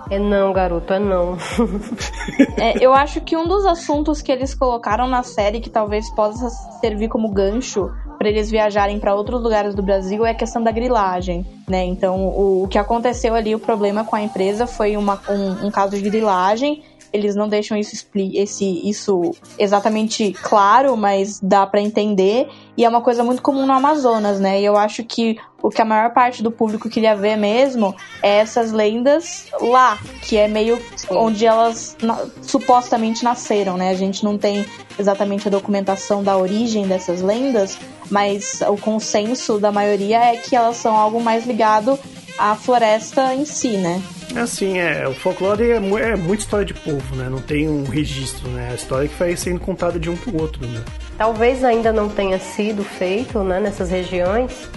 É 0.09 0.19
não, 0.19 0.53
garoto, 0.53 0.93
é 0.93 0.99
não. 1.01 1.37
É, 2.59 2.75
eu 2.85 2.93
acho 2.93 3.21
que 3.21 3.37
um 3.37 3.47
dos 3.47 3.65
assuntos 3.67 4.21
que 4.23 4.31
eles 4.31 4.55
colocaram 4.55 5.09
na 5.09 5.23
série 5.23 5.61
que 5.61 5.71
talvez 5.71 6.09
possa 6.15 6.49
servir 6.81 7.09
como 7.09 7.29
gancho 7.31 7.91
para 8.19 8.29
eles 8.29 8.51
viajarem 8.51 8.99
para 9.01 9.15
outros 9.15 9.43
lugares 9.43 9.75
do 9.75 9.83
Brasil 9.83 10.25
é 10.27 10.31
a 10.31 10.35
questão 10.35 10.63
da 10.63 10.71
grilagem, 10.71 11.45
né? 11.69 11.85
Então, 11.85 12.17
o, 12.27 12.65
o 12.65 12.69
que 12.69 12.79
aconteceu 12.79 13.35
ali, 13.35 13.55
o 13.55 13.59
problema 13.59 14.05
com 14.05 14.15
a 14.15 14.23
empresa 14.23 14.67
foi 14.67 14.97
uma- 14.97 15.21
um, 15.29 15.67
um 15.67 15.71
caso 15.71 15.97
de 15.97 16.03
grilagem. 16.09 16.83
Eles 17.13 17.35
não 17.35 17.49
deixam 17.49 17.77
isso, 17.77 18.07
esse, 18.35 18.89
isso 18.89 19.35
exatamente 19.59 20.33
claro, 20.43 20.97
mas 20.97 21.41
dá 21.43 21.67
para 21.67 21.81
entender. 21.81 22.49
E 22.77 22.85
é 22.85 22.89
uma 22.89 23.01
coisa 23.01 23.25
muito 23.25 23.43
comum 23.43 23.67
no 23.67 23.73
Amazonas, 23.73 24.39
né? 24.41 24.61
E 24.61 24.65
eu 24.65 24.77
acho 24.77 25.03
que 25.05 25.37
o 25.63 25.69
que 25.69 25.83
a 25.83 25.85
maior 25.85 26.13
parte 26.15 26.43
do 26.43 26.51
público 26.51 26.89
queria 26.89 27.15
ver 27.15 27.37
mesmo 27.37 27.95
é 28.23 28.39
essas 28.39 28.73
lendas 28.73 29.47
lá, 29.61 29.99
que 30.23 30.37
é 30.37 30.49
meio 30.49 30.81
onde 31.11 31.45
elas 31.45 31.97
na- 32.03 32.25
supostamente 32.41 33.23
nasceram, 33.25 33.77
né? 33.77 33.91
A 33.91 33.95
gente 33.95 34.25
não 34.25 34.39
tem 34.39 34.65
exatamente 34.99 35.49
a 35.49 35.51
documentação 35.51 36.23
da 36.23 36.37
origem 36.37 36.87
dessas 36.87 37.21
lendas, 37.21 37.77
mas 38.11 38.61
o 38.63 38.77
consenso 38.77 39.59
da 39.59 39.71
maioria 39.73 40.19
é 40.33 40.37
que 40.37 40.55
elas 40.57 40.77
são 40.77 40.97
algo 40.97 41.21
mais 41.21 41.47
ligado 41.47 41.99
à 42.41 42.55
floresta 42.55 43.35
em 43.35 43.45
si, 43.45 43.77
né? 43.77 44.03
Assim, 44.35 44.79
é, 44.79 45.07
o 45.07 45.13
folclore 45.15 45.71
é, 45.71 45.77
é 45.77 46.17
muita 46.17 46.43
história 46.43 46.65
de 46.65 46.73
povo, 46.75 47.17
né? 47.17 47.29
Não 47.29 47.41
tem 47.41 47.69
um 47.69 47.85
registro, 47.85 48.49
né? 48.51 48.69
A 48.71 48.75
história 48.75 49.09
que 49.09 49.15
vai 49.15 49.37
sendo 49.37 49.61
contada 49.61 49.99
de 49.99 50.09
um 50.09 50.17
pro 50.17 50.41
outro, 50.41 50.67
né? 50.67 50.83
Talvez 51.19 51.63
ainda 51.65 51.93
não 51.93 52.09
tenha 52.09 52.39
sido 52.39 52.83
feito 52.83 53.41
né, 53.43 53.61
nessas 53.61 53.91
regiões 53.91 54.69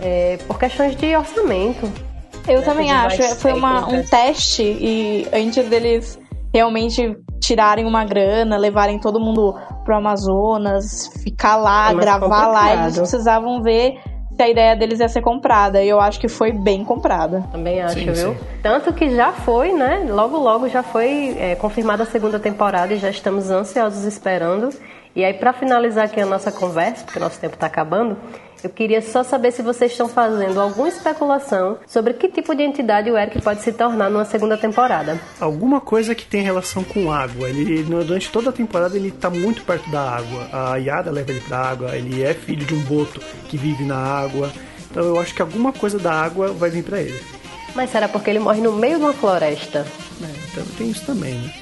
é, 0.00 0.38
por 0.46 0.58
questões 0.58 0.96
de 0.96 1.14
orçamento. 1.14 1.90
Eu 2.48 2.60
Né, 2.60 2.64
também 2.64 2.90
acho. 2.90 3.18
mais 3.18 3.40
Foi 3.42 3.52
uma, 3.52 3.86
um 3.86 4.02
teste 4.02 4.62
e 4.62 5.26
antes 5.32 5.68
deles 5.68 6.18
realmente 6.54 7.16
tirarem 7.40 7.84
uma 7.86 8.04
grana, 8.04 8.56
levarem 8.56 8.98
todo 8.98 9.20
mundo 9.20 9.54
pro 9.84 9.96
Amazonas, 9.96 11.08
ficar 11.22 11.56
lá, 11.56 11.90
É 11.90 11.94
gravar 11.94 12.46
lá, 12.46 12.84
eles 12.84 12.96
precisavam 12.96 13.62
ver 13.62 13.98
se 14.40 14.44
a 14.44 14.48
ideia 14.48 14.74
deles 14.74 15.00
ia 15.00 15.08
ser 15.08 15.20
comprada. 15.20 15.82
E 15.82 15.88
eu 15.90 16.00
acho 16.00 16.18
que 16.18 16.26
foi 16.28 16.50
bem 16.50 16.82
comprada. 16.82 17.44
Também 17.52 17.82
acho, 17.82 17.94
Sim, 17.98 18.04
viu? 18.06 18.14
sim. 18.14 18.36
Tanto 18.62 18.90
que 18.94 19.14
já 19.14 19.32
foi, 19.32 19.72
né? 19.72 20.06
Logo, 20.08 20.38
logo 20.38 20.66
já 20.66 20.82
foi 20.82 21.36
é, 21.38 21.54
confirmada 21.56 22.04
a 22.04 22.06
segunda 22.06 22.38
temporada 22.38 22.94
e 22.94 22.96
já 22.96 23.10
estamos 23.10 23.50
ansiosos 23.50 24.04
esperando. 24.04 24.70
E 25.14 25.22
aí, 25.22 25.34
pra 25.34 25.52
finalizar 25.52 26.06
aqui 26.06 26.20
a 26.20 26.24
nossa 26.24 26.50
conversa, 26.50 27.04
porque 27.04 27.18
o 27.18 27.22
nosso 27.22 27.38
tempo 27.38 27.56
tá 27.58 27.66
acabando, 27.66 28.16
eu 28.66 28.70
queria 28.70 29.00
só 29.02 29.22
saber 29.22 29.52
se 29.52 29.62
vocês 29.62 29.92
estão 29.92 30.08
fazendo 30.08 30.60
alguma 30.60 30.88
especulação 30.88 31.78
sobre 31.86 32.14
que 32.14 32.28
tipo 32.28 32.54
de 32.54 32.62
entidade 32.62 33.10
o 33.10 33.16
Eric 33.16 33.40
pode 33.40 33.62
se 33.62 33.72
tornar 33.72 34.10
numa 34.10 34.24
segunda 34.24 34.56
temporada. 34.56 35.18
Alguma 35.40 35.80
coisa 35.80 36.14
que 36.14 36.26
tem 36.26 36.42
relação 36.42 36.84
com 36.84 37.10
água. 37.12 37.48
Ele, 37.48 37.82
durante 37.82 38.30
toda 38.30 38.50
a 38.50 38.52
temporada, 38.52 38.96
ele 38.96 39.10
tá 39.10 39.30
muito 39.30 39.62
perto 39.64 39.90
da 39.90 40.16
água. 40.16 40.48
A 40.52 40.76
Yara 40.76 41.10
leva 41.10 41.30
ele 41.30 41.40
pra 41.40 41.58
água, 41.58 41.96
ele 41.96 42.22
é 42.22 42.34
filho 42.34 42.64
de 42.64 42.74
um 42.74 42.80
boto 42.80 43.20
que 43.48 43.56
vive 43.56 43.84
na 43.84 43.96
água. 43.96 44.50
Então 44.90 45.04
eu 45.04 45.20
acho 45.20 45.34
que 45.34 45.42
alguma 45.42 45.72
coisa 45.72 45.98
da 45.98 46.12
água 46.12 46.52
vai 46.52 46.70
vir 46.70 46.82
pra 46.82 47.00
ele. 47.00 47.20
Mas 47.74 47.90
será 47.90 48.08
porque 48.08 48.28
ele 48.28 48.40
morre 48.40 48.60
no 48.60 48.72
meio 48.72 48.98
de 48.98 49.04
uma 49.04 49.12
floresta? 49.12 49.86
É, 50.22 50.26
então 50.50 50.64
tem 50.76 50.90
isso 50.90 51.06
também, 51.06 51.34
né? 51.34 51.52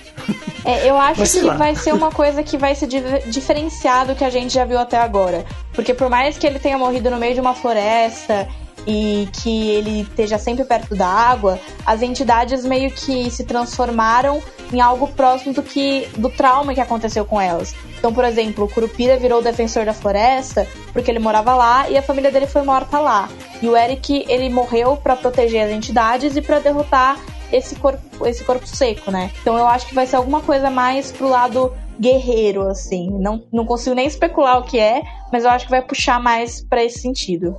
É, 0.64 0.88
eu 0.88 0.96
acho 0.98 1.20
Mas 1.20 1.32
que 1.32 1.40
lá. 1.40 1.54
vai 1.54 1.74
ser 1.74 1.92
uma 1.94 2.10
coisa 2.10 2.42
que 2.42 2.56
vai 2.58 2.74
se 2.74 2.86
di- 2.86 3.00
diferenciar 3.26 4.06
do 4.06 4.14
que 4.14 4.24
a 4.24 4.30
gente 4.30 4.52
já 4.54 4.64
viu 4.64 4.78
até 4.78 4.98
agora. 4.98 5.44
Porque 5.72 5.94
por 5.94 6.08
mais 6.10 6.36
que 6.36 6.46
ele 6.46 6.58
tenha 6.58 6.76
morrido 6.76 7.10
no 7.10 7.16
meio 7.16 7.34
de 7.34 7.40
uma 7.40 7.54
floresta 7.54 8.46
e 8.86 9.28
que 9.42 9.70
ele 9.70 10.02
esteja 10.02 10.38
sempre 10.38 10.64
perto 10.64 10.94
da 10.94 11.06
água, 11.06 11.58
as 11.86 12.02
entidades 12.02 12.64
meio 12.64 12.90
que 12.90 13.30
se 13.30 13.44
transformaram 13.44 14.42
em 14.72 14.80
algo 14.80 15.08
próximo 15.08 15.52
do 15.54 15.62
que 15.62 16.08
do 16.16 16.28
trauma 16.28 16.74
que 16.74 16.80
aconteceu 16.80 17.24
com 17.24 17.40
elas. 17.40 17.74
Então, 17.98 18.12
por 18.12 18.24
exemplo, 18.24 18.64
o 18.64 18.68
Curupira 18.68 19.16
virou 19.16 19.40
o 19.40 19.42
defensor 19.42 19.84
da 19.84 19.92
floresta 19.94 20.66
porque 20.92 21.10
ele 21.10 21.18
morava 21.18 21.54
lá 21.54 21.88
e 21.88 21.96
a 21.98 22.02
família 22.02 22.30
dele 22.30 22.46
foi 22.46 22.62
morta 22.62 22.98
lá. 22.98 23.28
E 23.62 23.68
o 23.68 23.76
Eric, 23.76 24.24
ele 24.28 24.48
morreu 24.50 24.96
pra 24.96 25.16
proteger 25.16 25.64
as 25.66 25.70
entidades 25.70 26.36
e 26.36 26.42
pra 26.42 26.58
derrotar 26.58 27.16
esse 27.52 27.76
corpo, 27.76 28.26
esse 28.26 28.44
corpo 28.44 28.66
seco, 28.66 29.10
né? 29.10 29.30
Então 29.40 29.56
eu 29.56 29.66
acho 29.66 29.86
que 29.86 29.94
vai 29.94 30.06
ser 30.06 30.16
alguma 30.16 30.40
coisa 30.40 30.70
mais 30.70 31.12
pro 31.12 31.28
lado 31.28 31.72
guerreiro, 31.98 32.62
assim. 32.68 33.10
Não, 33.18 33.44
não 33.52 33.64
consigo 33.64 33.94
nem 33.94 34.06
especular 34.06 34.58
o 34.58 34.62
que 34.62 34.78
é, 34.78 35.02
mas 35.32 35.44
eu 35.44 35.50
acho 35.50 35.64
que 35.64 35.70
vai 35.70 35.82
puxar 35.82 36.20
mais 36.20 36.62
pra 36.62 36.82
esse 36.82 37.00
sentido. 37.00 37.56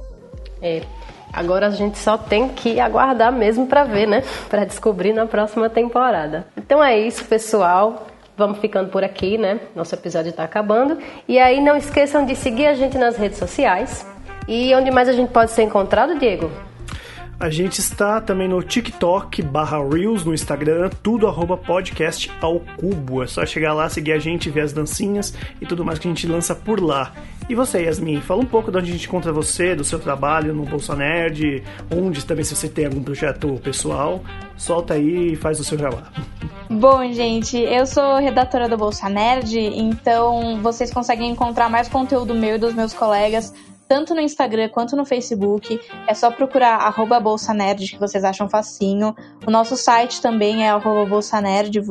É. 0.62 0.82
Agora 1.32 1.68
a 1.68 1.72
gente 1.72 1.98
só 1.98 2.18
tem 2.18 2.50
que 2.50 2.80
aguardar 2.80 3.32
mesmo 3.32 3.68
pra 3.68 3.84
ver, 3.84 4.08
né? 4.08 4.24
Pra 4.50 4.66
descobrir 4.66 5.14
na 5.14 5.26
próxima 5.28 5.70
temporada. 5.70 6.48
Então 6.58 6.84
é 6.84 6.98
isso, 6.98 7.24
pessoal. 7.26 8.08
Vamos 8.36 8.60
ficando 8.60 8.90
por 8.90 9.04
aqui, 9.04 9.38
né? 9.38 9.60
Nosso 9.76 9.94
episódio 9.94 10.32
tá 10.32 10.44
acabando. 10.44 10.98
E 11.28 11.38
aí 11.38 11.62
não 11.62 11.76
esqueçam 11.76 12.26
de 12.26 12.36
seguir 12.36 12.68
a 12.68 12.74
gente 12.74 12.98
nas 12.98 13.18
redes 13.18 13.38
sociais. 13.38 14.08
E 14.48 14.74
onde 14.74 14.90
mais 14.90 15.08
a 15.08 15.14
gente 15.14 15.32
pode 15.32 15.52
ser 15.52 15.64
encontrado, 15.64 16.18
Diego? 16.18 16.50
A 17.40 17.50
gente 17.50 17.80
está 17.80 18.20
também 18.20 18.50
no 18.50 18.62
TikTok 18.62 19.42
barra 19.42 19.78
Reels, 19.78 20.26
no 20.26 20.34
Instagram, 20.34 20.90
tudo 21.02 21.26
arroba 21.26 21.56
podcast 21.56 22.30
ao 22.42 22.60
cubo. 22.60 23.24
É 23.24 23.28
só 23.28 23.46
chegar 23.46 23.74
lá, 23.74 23.88
seguir 23.88 24.12
a 24.12 24.20
gente, 24.20 24.50
ver 24.50 24.60
as 24.60 24.74
dancinhas 24.74 25.34
e 25.62 25.66
tudo 25.66 25.86
mais 25.86 25.98
que 25.98 26.06
a 26.06 26.12
gente 26.12 26.28
lança 26.28 26.54
por 26.54 26.84
lá. 26.84 27.14
E 27.48 27.56
você, 27.56 27.86
Yasmin, 27.86 28.20
fala 28.20 28.42
um 28.42 28.46
pouco 28.46 28.70
de 28.70 28.78
onde 28.78 28.90
a 28.90 28.94
gente 28.94 29.08
encontra 29.08 29.32
você, 29.32 29.74
do 29.74 29.86
seu 29.86 30.00
trabalho 30.00 30.54
no 30.54 30.66
Bolsa 30.66 30.98
Nerd, 30.98 31.64
onde 31.90 32.26
também 32.26 32.44
se 32.44 32.54
você 32.54 32.68
tem 32.68 32.88
algum 32.88 33.02
projeto 33.02 33.58
pessoal, 33.64 34.22
solta 34.58 34.96
aí 34.96 35.32
e 35.32 35.36
faz 35.38 35.62
o 35.62 35.64
seu 35.64 35.78
jabá. 35.78 36.12
Bom, 36.70 37.10
gente, 37.14 37.58
eu 37.58 37.88
sou 37.88 38.18
redatora 38.18 38.68
do 38.68 38.76
Bolsa 38.76 39.08
Nerd, 39.08 39.58
então 39.58 40.62
vocês 40.62 40.92
conseguem 40.92 41.32
encontrar 41.32 41.70
mais 41.70 41.88
conteúdo 41.88 42.36
meu 42.36 42.58
e 42.58 42.60
dos 42.60 42.74
meus 42.74 42.94
colegas 42.94 43.54
tanto 43.90 44.14
no 44.14 44.22
Instagram 44.22 44.70
quanto 44.70 44.96
no 44.96 45.04
Facebook. 45.04 45.82
É 46.08 46.14
só 46.14 46.30
procurar 46.30 46.76
arroba 46.76 47.20
que 47.20 47.98
vocês 48.00 48.24
acham 48.24 48.48
facinho. 48.48 49.16
O 49.46 49.50
nosso 49.50 49.76
site 49.76 50.22
também 50.22 50.64
é 50.64 50.70
arroba 50.70 51.20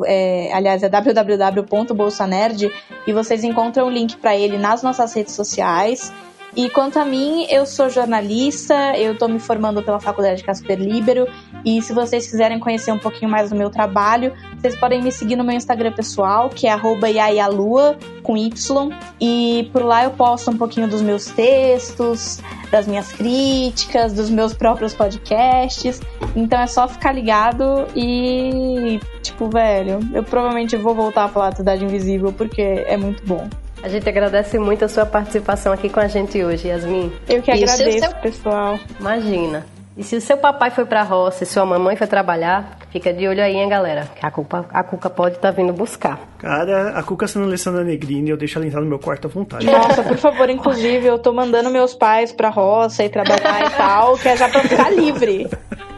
é, 0.05 0.49
aliás, 0.53 0.81
é 0.81 0.87
www.bolsanerd, 0.87 2.71
e 3.05 3.11
vocês 3.11 3.43
encontram 3.43 3.87
o 3.87 3.89
link 3.89 4.15
para 4.15 4.33
ele 4.35 4.57
nas 4.57 4.81
nossas 4.81 5.13
redes 5.13 5.33
sociais. 5.35 6.13
E 6.55 6.69
quanto 6.69 6.97
a 6.97 7.05
mim, 7.05 7.45
eu 7.49 7.65
sou 7.65 7.89
jornalista, 7.89 8.97
eu 8.97 9.13
estou 9.13 9.29
me 9.29 9.39
formando 9.39 9.83
pela 9.83 9.99
Faculdade 9.99 10.43
Casper 10.43 10.79
Libero 10.79 11.27
e 11.65 11.81
se 11.81 11.93
vocês 11.93 12.29
quiserem 12.29 12.59
conhecer 12.59 12.91
um 12.91 12.97
pouquinho 12.97 13.29
mais 13.29 13.49
do 13.49 13.55
meu 13.55 13.69
trabalho, 13.69 14.33
vocês 14.57 14.75
podem 14.75 15.01
me 15.01 15.11
seguir 15.11 15.35
no 15.35 15.43
meu 15.43 15.55
Instagram 15.55 15.91
pessoal, 15.91 16.49
que 16.49 16.67
é 16.67 16.75
@yayalua 17.07 17.97
com 18.23 18.37
Y, 18.37 18.89
e 19.19 19.69
por 19.71 19.83
lá 19.83 20.03
eu 20.03 20.11
posto 20.11 20.51
um 20.51 20.57
pouquinho 20.57 20.87
dos 20.87 21.01
meus 21.01 21.25
textos, 21.25 22.39
das 22.71 22.85
minhas 22.87 23.11
críticas, 23.11 24.13
dos 24.13 24.29
meus 24.29 24.53
próprios 24.53 24.93
podcasts. 24.93 26.01
Então 26.35 26.59
é 26.59 26.67
só 26.67 26.87
ficar 26.87 27.11
ligado 27.13 27.87
e 27.95 28.99
tipo, 29.21 29.49
velho, 29.49 29.99
eu 30.13 30.23
provavelmente 30.23 30.75
vou 30.75 30.93
voltar 30.93 31.25
a 31.25 31.27
falar 31.27 31.49
da 31.51 31.55
Cidade 31.57 31.83
Invisível 31.83 32.31
porque 32.31 32.61
é 32.61 32.97
muito 32.97 33.25
bom. 33.25 33.47
A 33.81 33.87
gente 33.87 34.07
agradece 34.09 34.59
muito 34.59 34.83
a 34.83 34.89
sua 34.89 35.05
participação 35.05 35.71
aqui 35.71 35.87
com 35.89 36.01
a 36.01 36.07
gente 36.07 36.43
hoje, 36.43 36.67
Yasmin. 36.67 37.11
Eu 37.29 37.41
que 37.41 37.49
agradeço, 37.49 37.99
seu- 37.99 38.15
pessoal. 38.15 38.77
Imagina. 38.99 39.65
E 39.99 40.03
se 40.03 40.15
o 40.15 40.21
seu 40.21 40.37
papai 40.37 40.71
foi 40.71 40.85
pra 40.85 41.03
roça 41.03 41.43
e 41.43 41.45
sua 41.45 41.65
mamãe 41.65 41.97
foi 41.97 42.07
trabalhar, 42.07 42.77
fica 42.89 43.11
de 43.11 43.27
olho 43.27 43.43
aí, 43.43 43.57
hein, 43.57 43.67
galera? 43.67 44.07
Que 44.15 44.25
a, 44.25 44.31
culpa, 44.31 44.65
a 44.71 44.81
Cuca 44.81 45.09
pode 45.09 45.35
estar 45.35 45.51
vindo 45.51 45.73
buscar. 45.73 46.17
Cara, 46.37 46.97
a 46.97 47.03
Cuca 47.03 47.27
sendo 47.27 47.43
Alessandra 47.43 47.83
Negrini, 47.83 48.29
eu 48.29 48.37
deixo 48.37 48.57
ela 48.57 48.65
entrar 48.65 48.79
no 48.79 48.87
meu 48.87 48.97
quarto 48.97 49.27
à 49.27 49.29
vontade. 49.29 49.65
Nossa, 49.65 50.01
por 50.01 50.15
favor, 50.15 50.49
inclusive, 50.49 51.05
eu 51.05 51.19
tô 51.19 51.33
mandando 51.33 51.69
meus 51.69 51.93
pais 51.93 52.31
pra 52.31 52.47
roça 52.47 53.03
e 53.03 53.09
trabalhar 53.09 53.65
e 53.65 53.69
tal, 53.71 54.17
que 54.17 54.29
é 54.29 54.37
já 54.37 54.47
pra 54.47 54.63
eu 54.63 54.69
ficar 54.69 54.89
livre. 54.89 55.49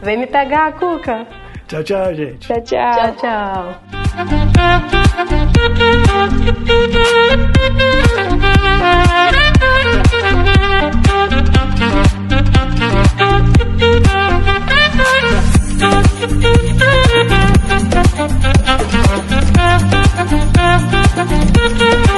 Vem 0.02 0.18
me 0.18 0.26
pegar, 0.26 0.72
Cuca. 0.72 1.24
Tchau, 1.68 1.84
tchau, 1.84 2.12
gente. 2.12 2.48
Tchau, 2.48 2.60
tchau. 2.60 3.14
Tchau, 3.14 3.14
tchau. 8.08 8.21
Thank 20.32 22.06
you. 22.06 22.11